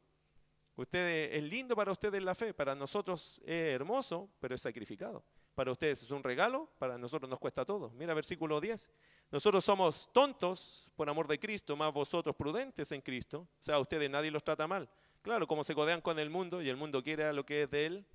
[0.77, 5.25] Ustedes, es lindo para ustedes la fe, para nosotros es hermoso, pero es sacrificado.
[5.57, 7.91] Para ustedes es un regalo, para nosotros nos cuesta todo.
[7.91, 8.89] Mira versículo 10.
[9.33, 13.41] Nosotros somos tontos por amor de Cristo, más vosotros prudentes en Cristo.
[13.41, 14.89] O sea, a ustedes nadie los trata mal.
[15.23, 17.87] Claro, como se codean con el mundo y el mundo quiere lo que es de
[17.87, 18.07] él,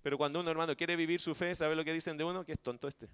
[0.00, 2.44] Pero cuando uno, hermano, quiere vivir su fe, ¿sabe lo que dicen de uno?
[2.44, 3.08] Que es tonto este.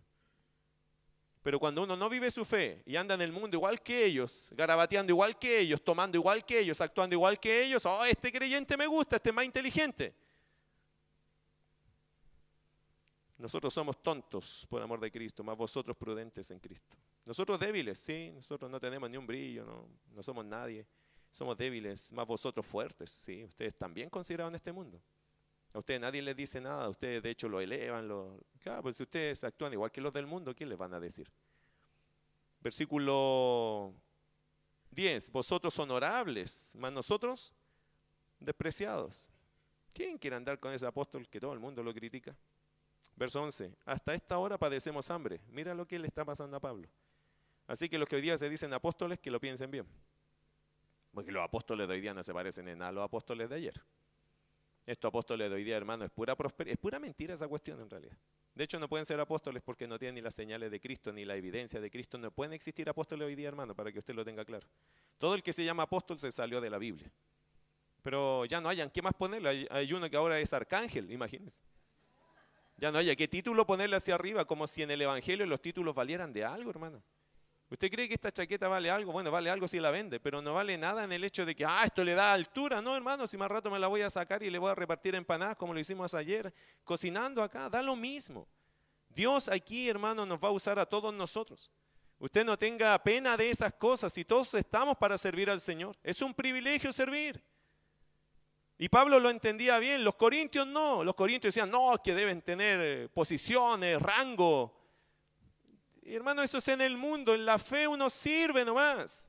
[1.47, 4.49] Pero cuando uno no vive su fe y anda en el mundo igual que ellos,
[4.51, 8.77] garabateando igual que ellos, tomando igual que ellos, actuando igual que ellos, oh, este creyente
[8.77, 10.13] me gusta, este es más inteligente.
[13.39, 16.97] Nosotros somos tontos por amor de Cristo, más vosotros prudentes en Cristo.
[17.25, 19.87] Nosotros débiles, sí, nosotros no tenemos ni un brillo, no,
[20.17, 20.85] no somos nadie.
[21.31, 25.01] Somos débiles, más vosotros fuertes, sí, ustedes también considerados en este mundo.
[25.77, 28.09] A ustedes nadie les dice nada, ustedes de hecho lo elevan.
[28.61, 31.31] Claro, pues si ustedes actúan igual que los del mundo, ¿qué les van a decir?
[32.61, 33.93] Versículo
[34.93, 37.53] 10, vosotros honorables, más nosotros
[38.41, 39.29] despreciados.
[39.93, 42.35] ¿Quién quiere andar con ese apóstol que todo el mundo lo critica?
[43.15, 45.43] Verso 11, hasta esta hora padecemos hambre.
[45.49, 46.89] Mira lo que le está pasando a Pablo.
[47.67, 49.87] Así que los que hoy día se dicen apóstoles, que lo piensen bien.
[51.13, 53.57] Porque los apóstoles de hoy día no se parecen en nada a los apóstoles de
[53.57, 53.83] ayer.
[54.87, 58.17] Estos apóstoles de hoy día, hermano, es pura, es pura mentira esa cuestión en realidad.
[58.55, 61.25] De hecho, no pueden ser apóstoles porque no tienen ni las señales de Cristo ni
[61.25, 62.17] la evidencia de Cristo.
[62.19, 64.67] No pueden existir apóstoles hoy día, hermano, para que usted lo tenga claro.
[65.19, 67.11] Todo el que se llama apóstol se salió de la Biblia.
[68.03, 69.67] Pero ya no hayan qué más ponerle.
[69.69, 71.61] Hay, uno que ahora es arcángel, imagínense.
[72.77, 75.97] Ya no haya qué título ponerle hacia arriba, como si en el Evangelio los títulos
[75.97, 77.03] valieran de algo, hermano.
[77.69, 79.11] ¿Usted cree que esta chaqueta vale algo?
[79.11, 81.65] Bueno, vale algo si la vende, pero no vale nada en el hecho de que,
[81.65, 82.81] ah, esto le da altura.
[82.81, 85.17] No, hermano, si más rato me la voy a sacar y le voy a repartir
[85.17, 86.55] empanadas como lo hicimos ayer,
[86.85, 88.47] cocinando acá, da lo mismo.
[89.09, 91.73] Dios aquí, hermano, nos va a usar a todos nosotros.
[92.19, 95.97] Usted no tenga pena de esas cosas si todos estamos para servir al Señor.
[96.05, 97.43] Es un privilegio servir.
[98.79, 102.79] Y Pablo lo entendía bien, los corintios no, los corintios decían, no, que deben tener
[102.81, 104.76] eh, posiciones, rango,
[106.07, 109.29] y hermano, eso es en el mundo, en la fe uno sirve nomás.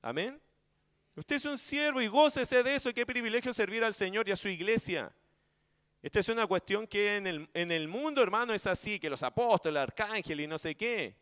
[0.00, 0.40] Amén.
[1.16, 2.92] Usted es un siervo y gócese de eso.
[2.92, 5.12] Qué privilegio servir al Señor y a su iglesia.
[6.02, 9.22] Esta es una cuestión que en el, en el mundo, hermano, es así, que los
[9.22, 11.16] apóstoles, el arcángel y no sé qué.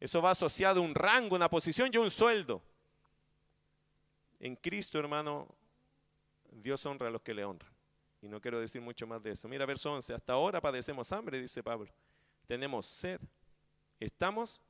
[0.00, 2.62] Eso va asociado a un rango, una posición y un sueldo.
[4.40, 5.48] En Cristo, hermano,
[6.50, 7.72] Dios honra a los que le honran.
[8.20, 9.46] Y no quiero decir mucho más de eso.
[9.48, 10.14] Mira, verso 11.
[10.14, 11.92] Hasta ahora padecemos hambre, dice Pablo.
[12.46, 13.20] Tenemos sed.
[14.04, 14.60] Estamos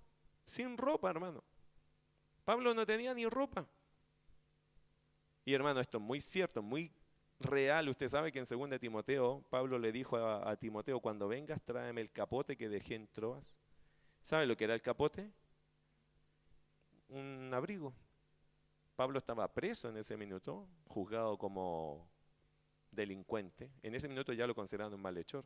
[0.45, 1.43] sin ropa, hermano.
[2.45, 3.67] Pablo no tenía ni ropa.
[5.45, 6.93] Y hermano, esto es muy cierto, muy
[7.41, 7.89] real.
[7.89, 12.13] Usted sabe que en 2 Timoteo, Pablo le dijo a, Timoteo, cuando vengas tráeme el
[12.13, 13.57] capote que dejé en Troas.
[14.23, 15.33] ¿Sabe lo que era el capote?
[17.09, 17.93] Un abrigo.
[18.95, 22.09] Pablo estaba preso en ese minuto, juzgado como
[22.93, 23.69] delincuente.
[23.83, 25.45] En ese minuto ya lo consideraban un malhechor.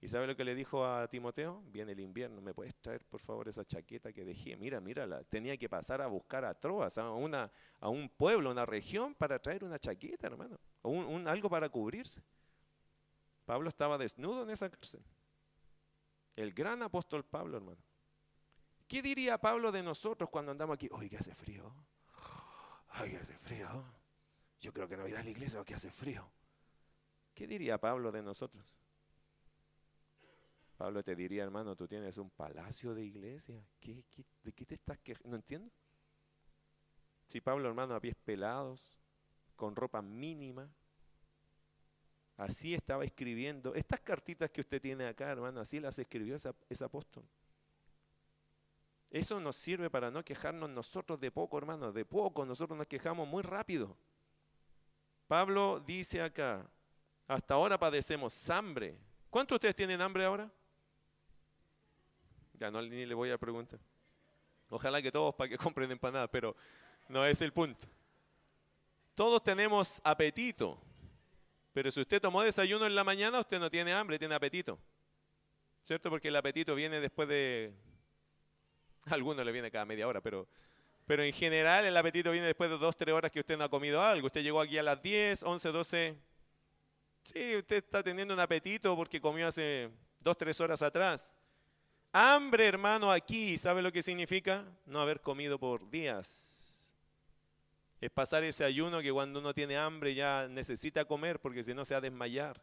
[0.00, 1.62] ¿Y sabe lo que le dijo a Timoteo?
[1.66, 4.56] Viene el invierno, ¿me puedes traer por favor esa chaqueta que dejé?
[4.56, 9.14] Mira, mírala, tenía que pasar a buscar a Troas, a, un pueblo, a una región
[9.16, 12.22] para traer una chaqueta, hermano, o algo para cubrirse.
[13.44, 15.02] Pablo estaba desnudo en esa cárcel.
[16.36, 17.82] El gran apóstol Pablo, hermano.
[18.86, 20.88] ¿Qué diría Pablo de nosotros cuando andamos aquí?
[20.92, 21.74] Oye, hace frío.
[22.90, 23.84] Ay, hace frío.
[24.60, 26.30] Yo creo que no irá a la iglesia porque hace frío.
[27.34, 28.76] ¿Qué diría Pablo de nosotros?
[30.78, 33.60] Pablo te diría, hermano, tú tienes un palacio de iglesia.
[33.80, 35.30] de qué te estás quejando?
[35.30, 35.70] No entiendo.
[37.26, 38.96] Si Pablo, hermano, a pies pelados,
[39.56, 40.70] con ropa mínima,
[42.36, 43.74] así estaba escribiendo.
[43.74, 47.24] Estas cartitas que usted tiene acá, hermano, así las escribió ese apóstol.
[49.10, 52.46] Eso nos sirve para no quejarnos nosotros de poco, hermano, de poco.
[52.46, 53.96] Nosotros nos quejamos muy rápido.
[55.26, 56.70] Pablo dice acá,
[57.26, 58.96] hasta ahora padecemos hambre.
[59.28, 60.52] ¿Cuántos de ustedes tienen hambre ahora?
[62.58, 63.78] Ya no ni le voy a preguntar.
[64.68, 66.56] Ojalá que todos para que compren empanadas, pero
[67.08, 67.86] no es el punto.
[69.14, 70.80] Todos tenemos apetito,
[71.72, 74.78] pero si usted tomó desayuno en la mañana, usted no tiene hambre, tiene apetito.
[75.82, 76.10] ¿Cierto?
[76.10, 77.72] Porque el apetito viene después de...
[79.06, 80.46] A algunos le viene cada media hora, pero,
[81.06, 83.70] pero en general el apetito viene después de dos, tres horas que usted no ha
[83.70, 84.26] comido algo.
[84.26, 86.18] Usted llegó aquí a las 10, 11, 12.
[87.22, 89.90] Sí, usted está teniendo un apetito porque comió hace
[90.20, 91.32] dos, tres horas atrás.
[92.12, 94.64] Hambre, hermano, aquí, ¿sabe lo que significa?
[94.86, 96.94] No haber comido por días.
[98.00, 101.84] Es pasar ese ayuno que cuando uno tiene hambre ya necesita comer porque si no
[101.84, 102.62] se va a desmayar.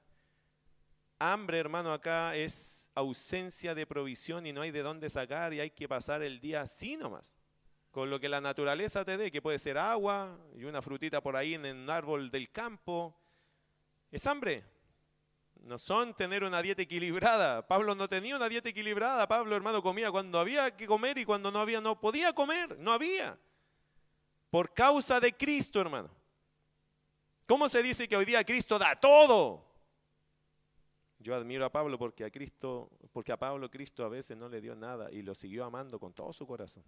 [1.19, 5.69] Hambre, hermano, acá es ausencia de provisión y no hay de dónde sacar y hay
[5.69, 7.35] que pasar el día así nomás.
[7.91, 11.35] Con lo que la naturaleza te dé, que puede ser agua y una frutita por
[11.35, 13.15] ahí en un árbol del campo.
[14.11, 14.63] Es hambre
[15.65, 17.67] no son tener una dieta equilibrada.
[17.67, 19.27] Pablo no tenía una dieta equilibrada.
[19.27, 22.77] Pablo, hermano, comía cuando había que comer y cuando no había, no podía comer.
[22.77, 23.37] No había.
[24.51, 26.11] Por causa de Cristo, hermano.
[27.47, 29.65] ¿Cómo se dice que hoy día Cristo da todo?
[31.17, 34.61] Yo admiro a Pablo porque a Cristo, porque a Pablo Cristo a veces no le
[34.61, 36.83] dio nada y lo siguió amando con todo su corazón.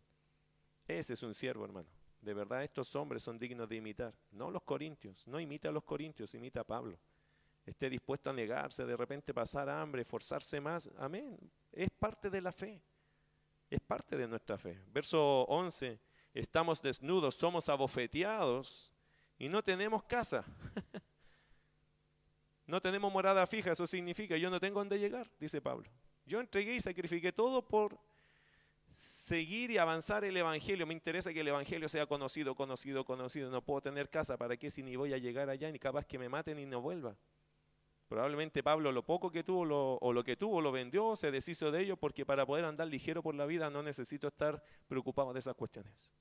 [0.88, 1.90] Ese es un siervo, hermano.
[2.22, 4.14] De verdad estos hombres son dignos de imitar.
[4.30, 7.00] No los corintios, no imita a los corintios, imita a Pablo.
[7.68, 10.90] Esté dispuesto a negarse, de repente pasar hambre, esforzarse más.
[10.98, 11.38] Amén.
[11.74, 12.82] Es parte de la fe.
[13.70, 14.82] Es parte de nuestra fe.
[14.88, 16.00] Verso 11.
[16.34, 18.96] Estamos desnudos, somos abofeteados
[19.38, 20.46] y no tenemos casa.
[22.66, 25.90] no tenemos morada fija, eso significa yo no tengo dónde llegar, dice Pablo.
[26.26, 28.00] Yo entregué y sacrifiqué todo por
[28.92, 30.88] seguir y avanzar el Evangelio.
[30.88, 33.52] Me interesa que el Evangelio sea conocido, conocido, conocido.
[33.52, 36.18] No puedo tener casa, ¿para qué si ni voy a llegar allá ni capaz que
[36.18, 37.18] me maten y no vuelva?
[38.08, 41.82] Probablemente Pablo lo poco que tuvo o lo que tuvo lo vendió, se deshizo de
[41.82, 45.56] ello porque para poder andar ligero por la vida no necesito estar preocupado de esas
[45.56, 46.14] cuestiones.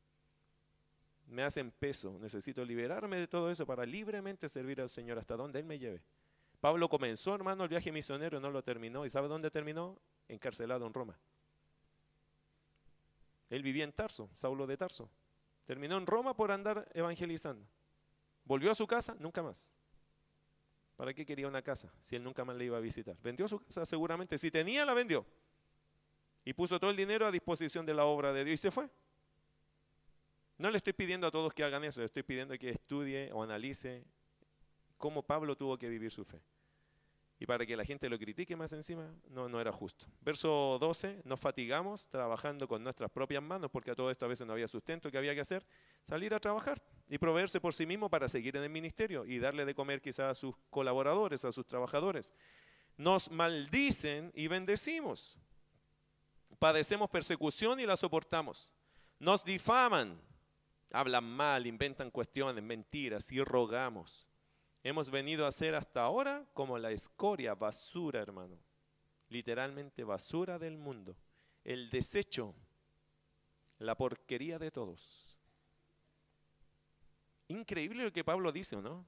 [1.29, 5.61] Me hacen peso, necesito liberarme de todo eso para libremente servir al Señor hasta donde
[5.61, 6.03] Él me lleve.
[6.61, 9.05] Pablo comenzó, hermano, el viaje misionero, no lo terminó.
[9.05, 10.01] ¿Y sabe dónde terminó?
[10.29, 11.19] Encarcelado en Roma.
[13.49, 15.09] Él vivía en Tarso, Saulo de Tarso.
[15.67, 17.65] Terminó en Roma por andar evangelizando.
[18.45, 19.76] Volvió a su casa, nunca más.
[20.97, 23.17] ¿Para qué quería una casa si él nunca más le iba a visitar?
[23.23, 24.39] Vendió su casa seguramente.
[24.39, 25.27] Si tenía, la vendió.
[26.45, 28.89] Y puso todo el dinero a disposición de la obra de Dios y se fue.
[30.59, 33.43] No le estoy pidiendo a todos que hagan eso, le estoy pidiendo que estudie o
[33.43, 34.05] analice
[34.97, 36.41] cómo Pablo tuvo que vivir su fe.
[37.39, 40.07] Y para que la gente lo critique más encima, no, no era justo.
[40.23, 44.47] Verso 12, nos fatigamos trabajando con nuestras propias manos, porque a todo esto a veces
[44.47, 45.67] no había sustento que había que hacer,
[46.03, 49.65] salir a trabajar y proveerse por sí mismo para seguir en el ministerio y darle
[49.65, 52.33] de comer quizás a sus colaboradores, a sus trabajadores.
[52.97, 55.39] Nos maldicen y bendecimos.
[56.59, 58.73] Padecemos persecución y la soportamos.
[59.19, 60.21] Nos difaman,
[60.93, 64.27] hablan mal, inventan cuestiones, mentiras y rogamos.
[64.83, 68.59] Hemos venido a ser hasta ahora como la escoria, basura, hermano.
[69.29, 71.17] Literalmente basura del mundo.
[71.65, 72.55] El desecho,
[73.79, 75.26] la porquería de todos.
[77.49, 79.07] Increíble lo que Pablo dice, ¿no?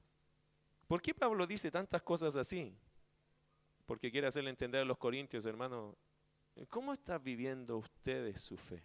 [0.87, 2.75] ¿Por qué Pablo dice tantas cosas así?
[3.85, 5.97] Porque quiere hacerle entender a los corintios, hermano,
[6.69, 8.83] ¿cómo están viviendo ustedes su fe?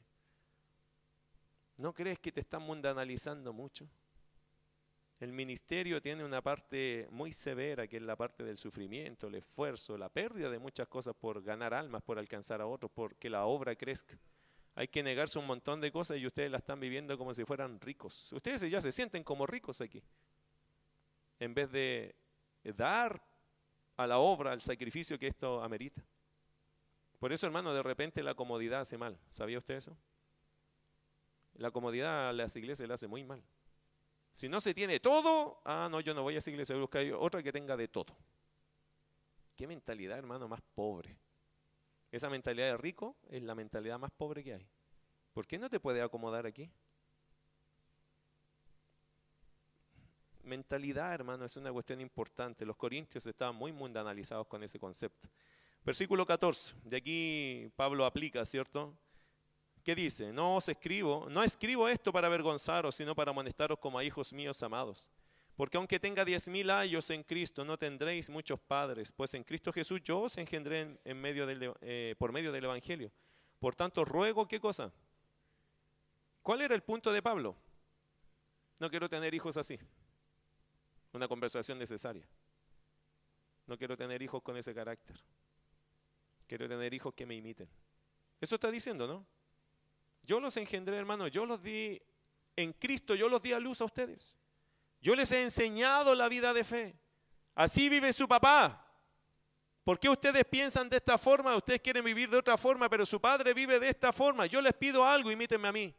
[1.78, 3.88] ¿No crees que te están mundanalizando mucho?
[5.20, 9.98] El ministerio tiene una parte muy severa, que es la parte del sufrimiento, el esfuerzo,
[9.98, 13.46] la pérdida de muchas cosas por ganar almas, por alcanzar a otros, por que la
[13.46, 14.20] obra crezca.
[14.76, 17.80] Hay que negarse un montón de cosas y ustedes la están viviendo como si fueran
[17.80, 18.34] ricos.
[18.34, 20.02] Ustedes ya se sienten como ricos aquí.
[21.40, 22.16] En vez de
[22.64, 23.22] dar
[23.98, 26.04] a la obra, al sacrificio que esto amerita.
[27.20, 29.18] Por eso, hermano, de repente la comodidad hace mal.
[29.30, 29.96] ¿Sabía usted eso?
[31.56, 33.44] La comodidad a las iglesias le hace muy mal.
[34.32, 36.86] Si no se tiene todo, ah, no, yo no voy a esa iglesia, voy a
[36.86, 38.18] buscar otra que tenga de todo.
[39.56, 41.16] Qué mentalidad, hermano, más pobre.
[42.14, 44.68] Esa mentalidad de rico es la mentalidad más pobre que hay.
[45.34, 46.70] ¿Por qué no te puede acomodar aquí?
[50.44, 52.68] Mentalidad, hermano, es una cuestión importante.
[52.68, 55.28] Los corintios estaban muy mundanalizados con ese concepto.
[55.84, 56.76] Versículo 14.
[56.84, 58.96] De aquí Pablo aplica, ¿cierto?
[59.84, 60.32] ¿Qué dice?
[60.32, 64.62] No os escribo, no escribo esto para avergonzaros, sino para amonestaros como a hijos míos
[64.62, 65.12] amados.
[65.56, 69.72] Porque aunque tenga diez mil años en Cristo, no tendréis muchos padres, pues en Cristo
[69.72, 73.12] Jesús yo os engendré eh, por medio del Evangelio.
[73.60, 74.92] Por tanto, ruego, ¿qué cosa?
[76.42, 77.56] ¿Cuál era el punto de Pablo?
[78.80, 79.80] No quiero tener hijos así.
[81.14, 82.28] Una conversación necesaria.
[83.68, 85.16] No quiero tener hijos con ese carácter.
[86.48, 87.70] Quiero tener hijos que me imiten.
[88.42, 89.26] Eso está diciendo, ¿no?
[90.24, 92.02] Yo los engendré, hermano, yo los di
[92.56, 94.36] en Cristo, yo los di a luz a ustedes.
[95.04, 96.98] Yo les he enseñado la vida de fe.
[97.54, 98.88] Así vive su papá.
[99.84, 101.54] ¿Por qué ustedes piensan de esta forma?
[101.58, 104.46] Ustedes quieren vivir de otra forma, pero su padre vive de esta forma.
[104.46, 105.94] Yo les pido algo, imítenme a mí.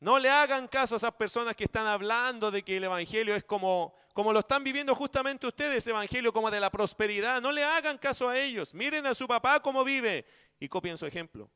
[0.00, 3.44] No le hagan caso a esas personas que están hablando de que el Evangelio es
[3.44, 7.40] como, como lo están viviendo justamente ustedes, Evangelio como de la prosperidad.
[7.40, 8.74] No le hagan caso a ellos.
[8.74, 10.26] Miren a su papá cómo vive
[10.58, 11.48] y copien su ejemplo.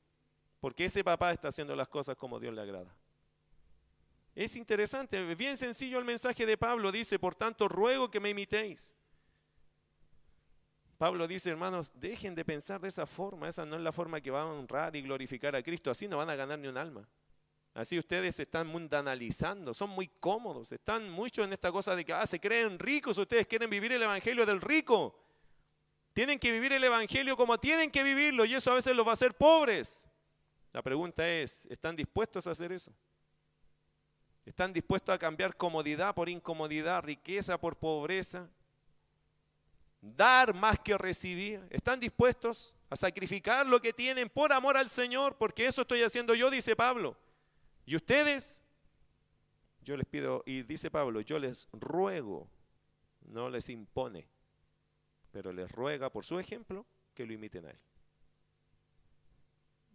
[0.60, 2.96] Porque ese papá está haciendo las cosas como Dios le agrada.
[4.36, 6.92] Es interesante, bien sencillo el mensaje de Pablo.
[6.92, 8.94] Dice, por tanto, ruego que me imitéis.
[10.98, 13.48] Pablo dice, hermanos, dejen de pensar de esa forma.
[13.48, 15.90] Esa no es la forma que va a honrar y glorificar a Cristo.
[15.90, 17.08] Así no van a ganar ni un alma.
[17.72, 22.12] Así ustedes se están mundanalizando, son muy cómodos, están mucho en esta cosa de que
[22.14, 25.14] ah, se creen ricos, ustedes quieren vivir el evangelio del rico.
[26.14, 29.10] Tienen que vivir el evangelio como tienen que vivirlo y eso a veces los va
[29.10, 30.08] a hacer pobres.
[30.72, 32.92] La pregunta es, ¿están dispuestos a hacer eso?
[34.46, 38.48] ¿Están dispuestos a cambiar comodidad por incomodidad, riqueza por pobreza?
[40.14, 41.66] dar más que recibir.
[41.70, 45.36] ¿Están dispuestos a sacrificar lo que tienen por amor al Señor?
[45.36, 47.16] Porque eso estoy haciendo yo, dice Pablo.
[47.84, 48.62] Y ustedes,
[49.82, 52.48] yo les pido, y dice Pablo, yo les ruego,
[53.22, 54.28] no les impone,
[55.30, 57.78] pero les ruega por su ejemplo que lo imiten a Él.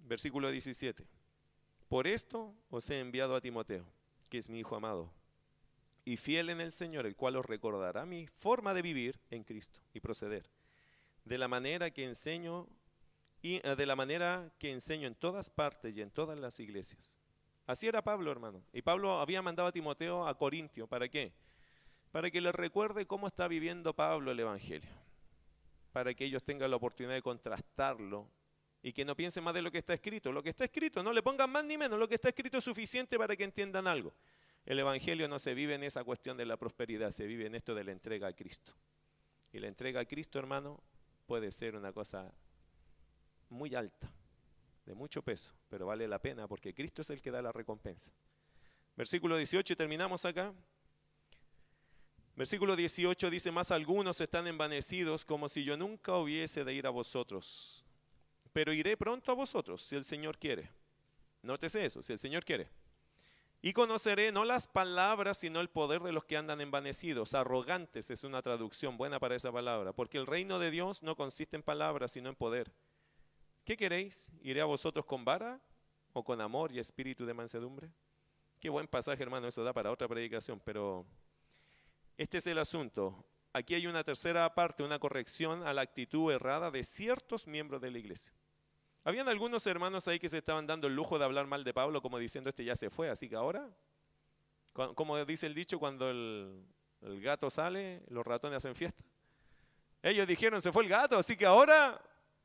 [0.03, 1.05] Versículo 17.
[1.87, 3.85] Por esto os he enviado a Timoteo,
[4.31, 5.11] que es mi hijo amado,
[6.05, 9.81] y fiel en el Señor, el cual os recordará mi forma de vivir en Cristo
[9.93, 10.49] y proceder,
[11.25, 12.67] de la manera que enseño
[13.41, 17.19] y eh, de la manera que enseño en todas partes y en todas las iglesias.
[17.67, 18.63] Así era Pablo, hermano.
[18.71, 21.33] Y Pablo había mandado a Timoteo a Corintio, ¿para qué?
[22.13, 24.95] Para que le recuerde cómo está viviendo Pablo el evangelio,
[25.91, 28.29] para que ellos tengan la oportunidad de contrastarlo
[28.83, 30.31] y que no piensen más de lo que está escrito.
[30.31, 32.63] Lo que está escrito, no le pongan más ni menos, lo que está escrito es
[32.63, 34.13] suficiente para que entiendan algo.
[34.65, 37.73] El Evangelio no se vive en esa cuestión de la prosperidad, se vive en esto
[37.73, 38.73] de la entrega a Cristo.
[39.51, 40.81] Y la entrega a Cristo, hermano,
[41.25, 42.33] puede ser una cosa
[43.49, 44.11] muy alta,
[44.85, 48.11] de mucho peso, pero vale la pena porque Cristo es el que da la recompensa.
[48.95, 50.53] Versículo 18, y terminamos acá.
[52.35, 56.89] Versículo 18 dice, más algunos están envanecidos como si yo nunca hubiese de ir a
[56.89, 57.85] vosotros,
[58.53, 60.69] pero iré pronto a vosotros si el Señor quiere.
[61.41, 62.69] Nótese eso, si el Señor quiere.
[63.63, 67.35] Y conoceré no las palabras, sino el poder de los que andan envanecidos.
[67.35, 71.55] Arrogantes es una traducción buena para esa palabra, porque el reino de Dios no consiste
[71.55, 72.71] en palabras, sino en poder.
[73.63, 74.31] ¿Qué queréis?
[74.41, 75.61] ¿Iré a vosotros con vara
[76.13, 77.91] o con amor y espíritu de mansedumbre?
[78.59, 81.05] Qué buen pasaje, hermano, eso da para otra predicación, pero
[82.17, 83.25] este es el asunto.
[83.53, 87.91] Aquí hay una tercera parte, una corrección a la actitud errada de ciertos miembros de
[87.91, 88.33] la iglesia.
[89.03, 92.01] Habían algunos hermanos ahí que se estaban dando el lujo de hablar mal de Pablo,
[92.01, 93.67] como diciendo, este ya se fue, así que ahora,
[94.73, 96.63] como dice el dicho, cuando el,
[97.21, 99.03] gato sale, los ratones hacen fiesta.
[100.03, 101.99] Ellos dijeron, se fue el gato, así que ahora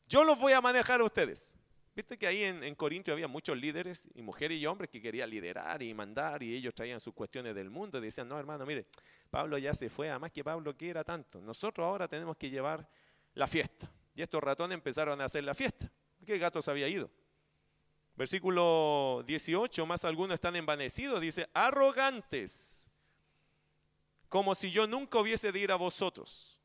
[0.08, 1.56] yo los voy a manejar a ustedes.
[1.94, 5.28] Viste que ahí en, en, Corintio había muchos líderes, y mujeres y hombres, que querían
[5.28, 7.98] liderar y mandar, y ellos traían sus cuestiones del mundo.
[7.98, 8.86] Y decían, no, hermano, mire,
[9.30, 11.40] Pablo ya se fue, además que Pablo quiera tanto.
[11.40, 12.86] Nosotros ahora tenemos que llevar
[13.34, 13.90] la fiesta.
[14.14, 15.90] Y estos ratones empezaron a hacer la fiesta.
[16.26, 17.08] ¿Qué gatos había ido?
[18.16, 22.90] Versículo 18, más algunos están envanecidos, dice, arrogantes,
[24.28, 26.60] como si yo nunca hubiese de ir a vosotros.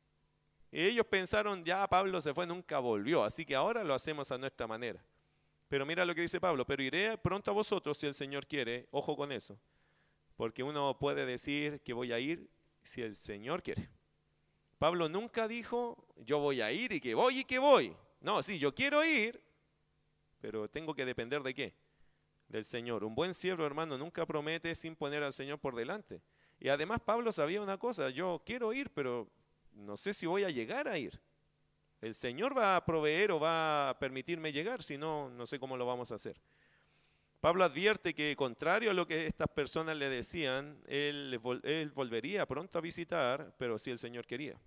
[0.71, 4.37] Y ellos pensaron, ya Pablo se fue, nunca volvió, así que ahora lo hacemos a
[4.37, 5.03] nuestra manera.
[5.67, 8.87] Pero mira lo que dice Pablo, pero iré pronto a vosotros si el Señor quiere,
[8.91, 9.59] ojo con eso,
[10.37, 12.49] porque uno puede decir que voy a ir
[12.81, 13.89] si el Señor quiere.
[14.79, 17.95] Pablo nunca dijo, yo voy a ir y que voy y que voy.
[18.21, 19.41] No, sí, yo quiero ir,
[20.41, 21.73] pero tengo que depender de qué?
[22.49, 23.03] Del Señor.
[23.03, 26.21] Un buen siervo, hermano, nunca promete sin poner al Señor por delante.
[26.59, 29.29] Y además Pablo sabía una cosa, yo quiero ir, pero
[29.73, 31.21] no sé si voy a llegar a ir.
[32.01, 35.77] El Señor va a proveer o va a permitirme llegar, si no, no sé cómo
[35.77, 36.41] lo vamos a hacer.
[37.41, 41.39] Pablo advierte que contrario a lo que estas personas le decían, él,
[41.95, 44.59] volvería pronto a visitar, pero si el Señor quería.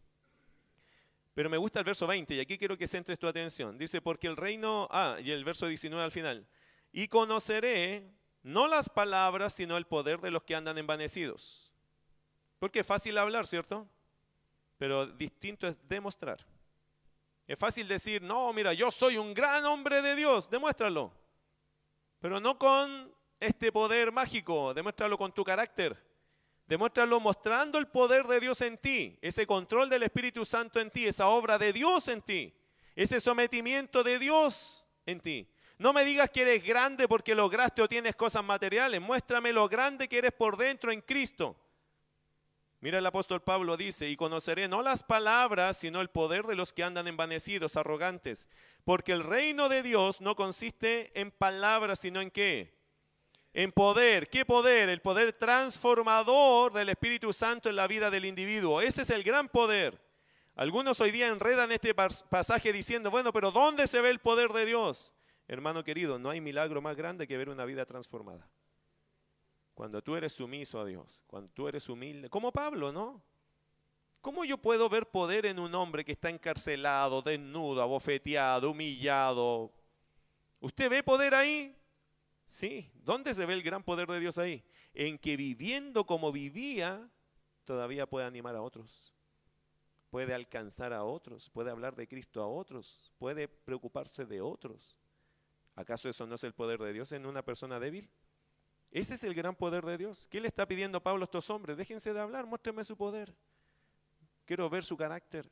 [1.35, 3.77] Pero me gusta el verso 20 y aquí quiero que centres tu atención.
[3.77, 6.47] Dice, porque el reino, ah, y el verso 19 al final,
[6.93, 8.09] y conoceré
[8.45, 11.75] no las palabras, sino el poder de los que andan envanecidos.
[12.59, 13.89] Porque es fácil hablar, ¿cierto?
[14.79, 16.47] Pero distinto es demostrar.
[17.47, 21.13] Es fácil decir, no, mira, yo soy un gran hombre de Dios, demuéstralo.
[22.21, 25.97] Pero no con este poder mágico, demuéstralo con tu carácter.
[26.67, 31.07] Demuéstralo mostrando el poder de Dios en ti, ese control del Espíritu Santo en ti,
[31.07, 32.55] esa obra de Dios en ti,
[32.97, 35.49] ese sometimiento de Dios en ti.
[35.79, 40.09] No me digas que eres grande porque lograste o tienes cosas materiales, muéstrame lo grande
[40.09, 41.57] que eres por dentro en Cristo.
[42.81, 46.73] Mira el apóstol Pablo dice, y conoceré no las palabras, sino el poder de los
[46.73, 48.49] que andan envanecidos, arrogantes,
[48.85, 52.74] porque el reino de Dios no consiste en palabras, sino en qué?
[53.55, 54.29] En poder.
[54.29, 54.89] ¿Qué poder?
[54.89, 58.83] El poder transformador del Espíritu Santo en la vida del individuo.
[58.83, 59.99] Ese es el gran poder.
[60.57, 64.67] Algunos hoy día enredan este pasaje diciendo, bueno, pero ¿dónde se ve el poder de
[64.67, 65.13] Dios?
[65.47, 68.49] Hermano querido, no hay milagro más grande que ver una vida transformada.
[69.75, 73.23] Cuando tú eres sumiso a Dios, cuando tú eres humilde, como Pablo, ¿no?
[74.21, 79.73] ¿Cómo yo puedo ver poder en un hombre que está encarcelado, desnudo, abofeteado, humillado?
[80.61, 81.77] ¿Usted ve poder ahí?
[82.47, 84.65] Sí, ¿dónde se ve el gran poder de Dios ahí?
[84.93, 87.11] En que viviendo como vivía,
[87.65, 89.15] todavía puede animar a otros,
[90.11, 94.99] puede alcanzar a otros, puede hablar de Cristo a otros, puede preocuparse de otros.
[95.75, 98.09] ¿Acaso eso no es el poder de Dios en una persona débil?
[98.91, 100.29] Ese es el gran poder de Dios.
[100.29, 101.77] ¿Qué le está pidiendo Pablo a estos hombres?
[101.77, 103.35] Déjense de hablar, muéstrenme su poder.
[104.45, 105.51] Quiero ver su carácter.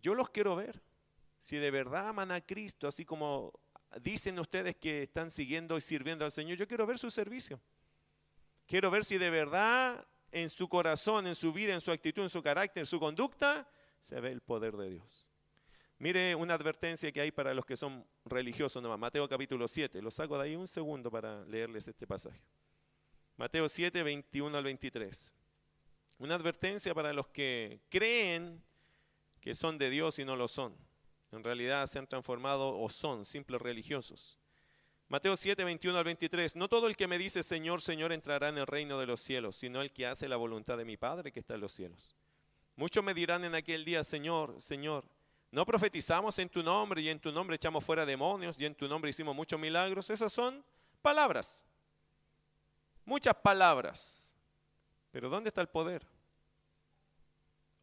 [0.00, 0.82] yo los quiero ver.
[1.38, 3.52] Si de verdad aman a Cristo, así como
[4.00, 7.60] dicen ustedes que están siguiendo y sirviendo al Señor, yo quiero ver su servicio.
[8.66, 12.30] Quiero ver si de verdad en su corazón, en su vida, en su actitud, en
[12.30, 13.68] su carácter, en su conducta,
[14.00, 15.30] se ve el poder de Dios.
[15.98, 18.98] Mire una advertencia que hay para los que son religiosos nomás.
[18.98, 20.02] Mateo capítulo 7.
[20.02, 22.42] Lo saco de ahí un segundo para leerles este pasaje.
[23.36, 25.32] Mateo 7, 21 al 23.
[26.18, 28.62] Una advertencia para los que creen
[29.40, 30.76] que son de Dios y no lo son.
[31.32, 34.38] En realidad se han transformado o son simples religiosos.
[35.08, 36.56] Mateo 7, 21 al 23.
[36.56, 39.56] No todo el que me dice Señor, Señor entrará en el reino de los cielos,
[39.56, 42.16] sino el que hace la voluntad de mi Padre que está en los cielos.
[42.74, 45.04] Muchos me dirán en aquel día, Señor, Señor,
[45.50, 48.88] no profetizamos en tu nombre y en tu nombre echamos fuera demonios y en tu
[48.88, 50.10] nombre hicimos muchos milagros.
[50.10, 50.64] Esas son
[51.00, 51.64] palabras.
[53.04, 54.36] Muchas palabras.
[55.12, 56.06] Pero ¿dónde está el poder?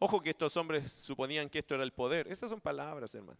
[0.05, 2.27] Ojo que estos hombres suponían que esto era el poder.
[2.27, 3.39] Esas son palabras, hermano.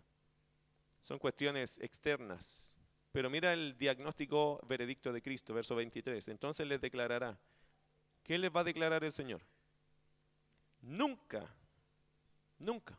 [1.02, 2.78] Son cuestiones externas.
[3.12, 6.26] Pero mira el diagnóstico veredicto de Cristo, verso 23.
[6.30, 7.38] Entonces les declarará.
[8.24, 9.42] ¿Qué les va a declarar el Señor?
[10.80, 11.54] Nunca,
[12.60, 12.98] nunca,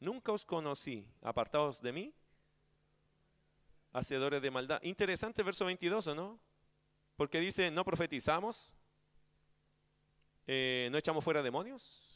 [0.00, 2.14] nunca os conocí, apartados de mí,
[3.92, 4.82] hacedores de maldad.
[4.82, 6.40] Interesante verso 22, ¿no?
[7.14, 8.74] Porque dice, no profetizamos,
[10.48, 12.15] eh, no echamos fuera demonios,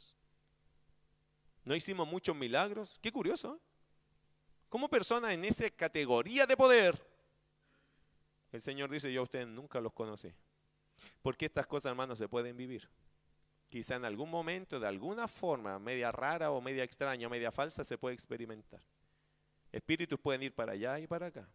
[1.65, 2.99] no hicimos muchos milagros.
[3.03, 3.57] Qué curioso.
[3.57, 3.59] ¿eh?
[4.69, 7.01] Como persona en esa categoría de poder,
[8.53, 10.33] el Señor dice, yo a ustedes nunca los conocí.
[11.23, 12.89] Porque estas cosas, hermanos, se pueden vivir.
[13.69, 17.99] Quizá en algún momento, de alguna forma, media rara o media extraña, media falsa, se
[17.99, 18.81] puede experimentar.
[19.71, 21.49] Espíritus pueden ir para allá y para acá.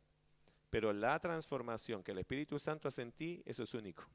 [0.70, 4.06] Pero la transformación que el Espíritu Santo hace en ti, eso es único.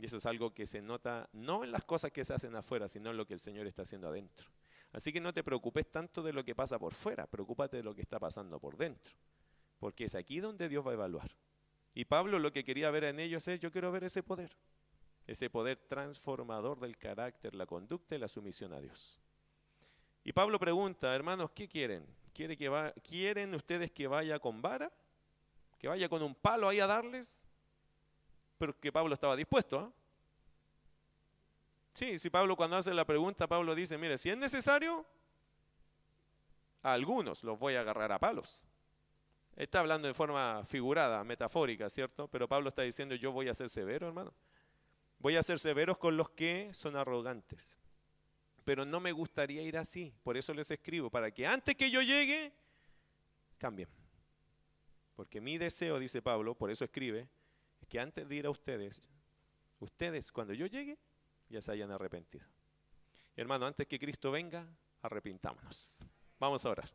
[0.00, 2.88] Y eso es algo que se nota no en las cosas que se hacen afuera,
[2.88, 4.50] sino en lo que el Señor está haciendo adentro.
[4.92, 7.94] Así que no te preocupes tanto de lo que pasa por fuera, preocúpate de lo
[7.94, 9.14] que está pasando por dentro.
[9.78, 11.30] Porque es aquí donde Dios va a evaluar.
[11.92, 14.56] Y Pablo lo que quería ver en ellos es, yo quiero ver ese poder,
[15.26, 19.20] ese poder transformador del carácter, la conducta y la sumisión a Dios.
[20.24, 22.06] Y Pablo pregunta, hermanos, ¿qué quieren?
[22.32, 24.90] ¿Quiere que va, ¿Quieren ustedes que vaya con vara?
[25.78, 27.46] ¿Que vaya con un palo ahí a darles?
[28.60, 29.78] Pero que Pablo estaba dispuesto.
[29.78, 29.90] ¿ah?
[31.94, 35.06] Sí, si Pablo cuando hace la pregunta, Pablo dice, mire, si es necesario,
[36.82, 38.66] a algunos los voy a agarrar a palos.
[39.56, 42.28] Está hablando de forma figurada, metafórica, ¿cierto?
[42.28, 44.34] Pero Pablo está diciendo, yo voy a ser severo, hermano.
[45.18, 47.78] Voy a ser severos con los que son arrogantes.
[48.64, 50.14] Pero no me gustaría ir así.
[50.22, 52.52] Por eso les escribo, para que antes que yo llegue,
[53.56, 53.88] cambien.
[55.16, 57.26] Porque mi deseo, dice Pablo, por eso escribe,
[57.90, 59.02] que antes de ir a ustedes,
[59.80, 60.96] ustedes cuando yo llegue
[61.48, 62.46] ya se hayan arrepentido.
[63.36, 64.64] Hermano, antes que Cristo venga,
[65.02, 66.04] arrepintámonos.
[66.38, 66.88] Vamos a orar.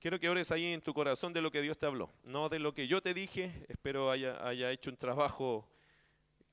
[0.00, 2.60] Quiero que ores ahí en tu corazón de lo que Dios te habló, no de
[2.60, 3.66] lo que yo te dije.
[3.68, 5.68] Espero haya, haya hecho un trabajo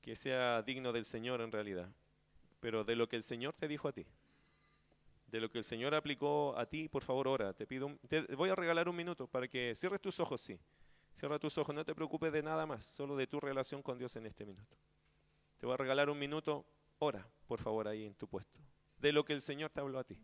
[0.02, 1.88] que sea digno del Señor en realidad,
[2.58, 4.04] pero de lo que el Señor te dijo a ti,
[5.28, 7.52] de lo que el Señor aplicó a ti, por favor, ora.
[7.52, 10.58] Te pido, te voy a regalar un minuto para que cierres tus ojos, sí.
[11.16, 14.14] Cierra tus ojos, no te preocupes de nada más, solo de tu relación con Dios
[14.16, 14.76] en este minuto.
[15.56, 16.66] Te voy a regalar un minuto,
[16.98, 18.60] ora, por favor, ahí en tu puesto,
[18.98, 20.20] de lo que el Señor te habló a ti.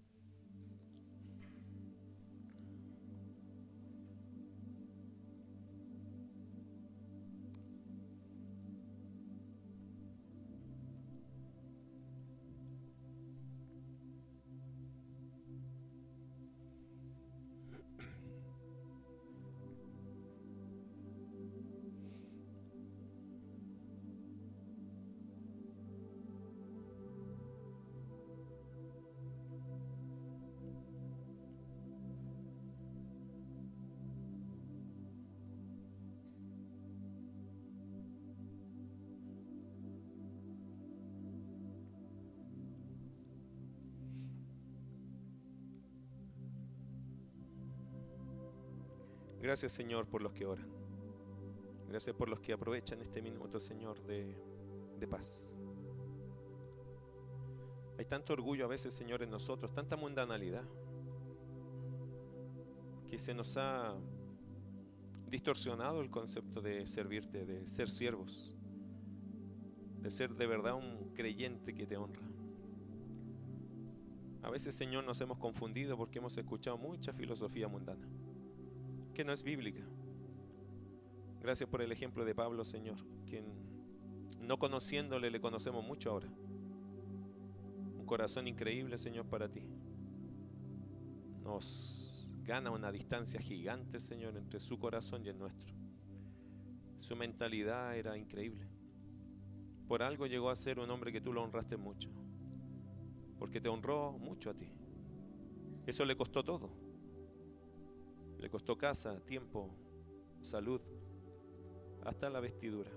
[49.53, 50.67] Gracias Señor por los que oran.
[51.87, 54.35] Gracias por los que aprovechan este minuto, Señor, de,
[54.99, 55.55] de paz.
[57.99, 60.65] Hay tanto orgullo a veces, Señor, en nosotros, tanta mundanalidad,
[63.11, 63.95] que se nos ha
[65.29, 68.57] distorsionado el concepto de servirte, de ser siervos,
[70.01, 72.23] de ser de verdad un creyente que te honra.
[74.45, 78.09] A veces, Señor, nos hemos confundido porque hemos escuchado mucha filosofía mundana
[79.13, 79.83] que no es bíblica.
[81.41, 83.45] Gracias por el ejemplo de Pablo, Señor, quien
[84.41, 86.29] no conociéndole le conocemos mucho ahora.
[87.99, 89.63] Un corazón increíble, Señor, para ti.
[91.43, 95.73] Nos gana una distancia gigante, Señor, entre su corazón y el nuestro.
[96.99, 98.67] Su mentalidad era increíble.
[99.89, 102.11] Por algo llegó a ser un hombre que tú lo honraste mucho.
[103.39, 104.69] Porque te honró mucho a ti.
[105.87, 106.71] Eso le costó todo.
[108.43, 109.71] Le costó casa, tiempo,
[110.41, 110.81] salud,
[112.05, 112.91] hasta la vestidura.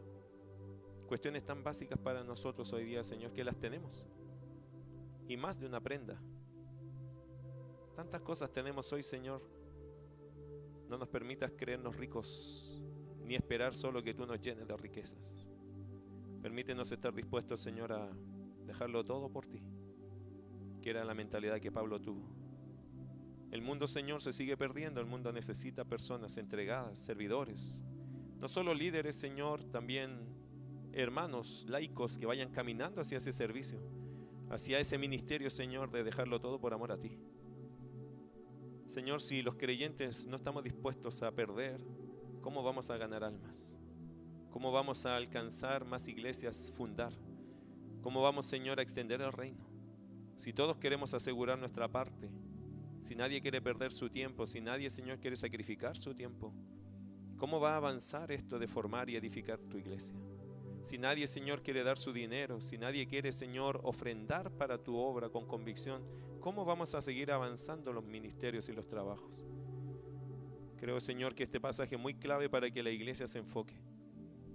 [1.08, 4.04] Cuestiones tan básicas para nosotros hoy día, Señor, que las tenemos.
[5.28, 6.20] Y más de una prenda.
[7.94, 9.44] Tantas cosas tenemos hoy, Señor.
[10.90, 12.82] No nos permitas creernos ricos,
[13.24, 15.46] ni esperar solo que tú nos llenes de riquezas.
[16.42, 18.10] Permítenos estar dispuestos, Señor, a
[18.66, 19.62] dejarlo todo por ti,
[20.82, 22.45] que era la mentalidad que Pablo tuvo.
[23.52, 25.00] El mundo, Señor, se sigue perdiendo.
[25.00, 27.84] El mundo necesita personas entregadas, servidores.
[28.40, 30.20] No solo líderes, Señor, también
[30.94, 33.80] hermanos laicos que vayan caminando hacia ese servicio,
[34.50, 37.18] hacia ese ministerio, Señor, de dejarlo todo por amor a ti.
[38.88, 41.82] Señor, si los creyentes no estamos dispuestos a perder,
[42.42, 43.80] ¿cómo vamos a ganar almas?
[44.52, 47.12] ¿Cómo vamos a alcanzar más iglesias, fundar?
[48.02, 49.66] ¿Cómo vamos, Señor, a extender el reino?
[50.38, 52.30] Si todos queremos asegurar nuestra parte,
[53.06, 56.52] si nadie quiere perder su tiempo, si nadie, Señor, quiere sacrificar su tiempo,
[57.38, 60.16] ¿cómo va a avanzar esto de formar y edificar tu iglesia?
[60.82, 65.30] Si nadie, Señor, quiere dar su dinero, si nadie quiere, Señor, ofrendar para tu obra
[65.30, 66.02] con convicción,
[66.40, 69.46] ¿cómo vamos a seguir avanzando los ministerios y los trabajos?
[70.78, 73.80] Creo, Señor, que este pasaje es muy clave para que la iglesia se enfoque.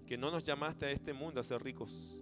[0.08, 2.20] Que no nos llamaste a este mundo a ser ricos,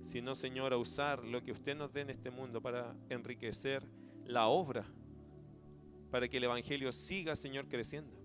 [0.00, 3.86] sino, Señor, a usar lo que usted nos dé en este mundo para enriquecer
[4.24, 4.86] la obra,
[6.10, 8.16] para que el Evangelio siga, Señor, creciendo,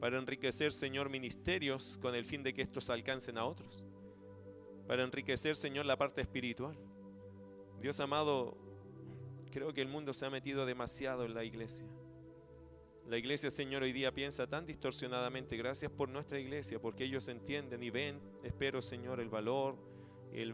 [0.00, 3.86] para enriquecer, Señor, ministerios con el fin de que estos alcancen a otros
[4.86, 6.76] para enriquecer, Señor, la parte espiritual.
[7.80, 8.56] Dios amado,
[9.50, 11.86] creo que el mundo se ha metido demasiado en la iglesia.
[13.06, 15.56] La iglesia, Señor, hoy día piensa tan distorsionadamente.
[15.56, 19.76] Gracias por nuestra iglesia, porque ellos entienden y ven, espero, Señor, el valor,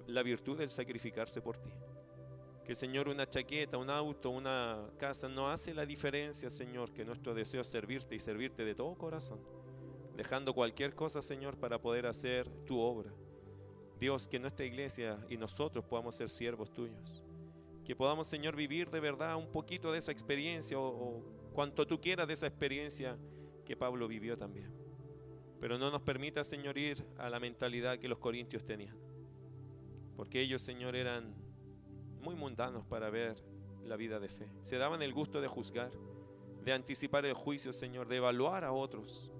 [0.06, 1.70] la virtud del sacrificarse por ti.
[2.71, 7.35] Que, Señor, una chaqueta, un auto, una casa no hace la diferencia, Señor, que nuestro
[7.35, 9.41] deseo es servirte y servirte de todo corazón.
[10.17, 13.13] Dejando cualquier cosa, Señor, para poder hacer tu obra.
[13.99, 17.25] Dios, que nuestra iglesia y nosotros podamos ser siervos tuyos.
[17.85, 22.29] Que podamos, Señor, vivir de verdad un poquito de esa experiencia o, cuanto tú quieras
[22.29, 23.19] de esa experiencia
[23.65, 24.73] que Pablo vivió también.
[25.59, 28.97] Pero no nos permita, Señor, ir a la mentalidad que los corintios tenían.
[30.15, 31.49] Porque ellos, Señor, eran
[32.21, 33.37] muy mundanos para ver
[33.85, 34.49] la vida de fe.
[34.61, 35.91] Se daban el gusto de juzgar,
[36.65, 39.31] de anticipar el juicio, Señor, de evaluar a otros.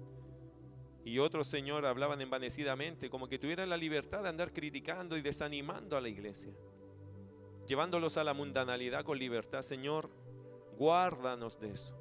[1.03, 5.97] Y otros, Señor, hablaban envanecidamente, como que tuvieran la libertad de andar criticando y desanimando
[5.97, 6.53] a la iglesia,
[7.67, 9.61] llevándolos a la mundanalidad con libertad.
[9.63, 10.09] Señor,
[10.77, 11.97] guárdanos de eso.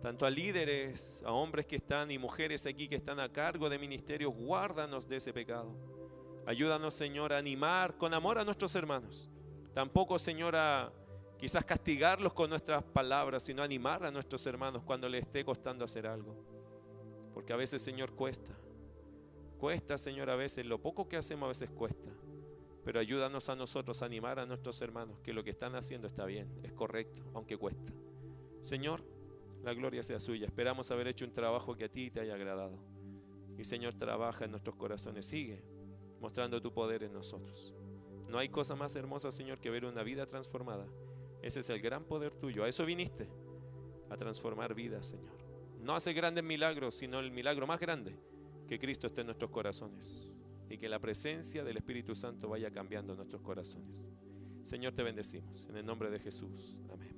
[0.00, 3.78] Tanto a líderes, a hombres que están y mujeres aquí que están a cargo de
[3.78, 5.74] ministerios, guárdanos de ese pecado.
[6.46, 9.28] Ayúdanos, Señor, a animar con amor a nuestros hermanos.
[9.74, 10.92] Tampoco, Señor, a
[11.38, 16.06] quizás castigarlos con nuestras palabras, sino animar a nuestros hermanos cuando les esté costando hacer
[16.06, 16.36] algo.
[17.32, 18.52] Porque a veces, Señor, cuesta.
[19.58, 20.66] Cuesta, Señor, a veces.
[20.66, 22.10] Lo poco que hacemos a veces cuesta.
[22.84, 26.24] Pero ayúdanos a nosotros a animar a nuestros hermanos que lo que están haciendo está
[26.24, 27.92] bien, es correcto, aunque cuesta.
[28.62, 29.04] Señor,
[29.62, 30.46] la gloria sea suya.
[30.46, 32.78] Esperamos haber hecho un trabajo que a ti te haya agradado.
[33.58, 35.26] Y Señor, trabaja en nuestros corazones.
[35.26, 35.62] Sigue
[36.20, 37.74] mostrando tu poder en nosotros.
[38.28, 40.86] No hay cosa más hermosa, Señor, que ver una vida transformada.
[41.42, 42.64] Ese es el gran poder tuyo.
[42.64, 43.28] A eso viniste,
[44.08, 45.38] a transformar vidas, Señor.
[45.80, 48.14] No hace grandes milagros, sino el milagro más grande,
[48.68, 53.16] que Cristo esté en nuestros corazones y que la presencia del Espíritu Santo vaya cambiando
[53.16, 54.06] nuestros corazones.
[54.62, 55.66] Señor, te bendecimos.
[55.68, 56.78] En el nombre de Jesús.
[56.92, 57.09] Amén.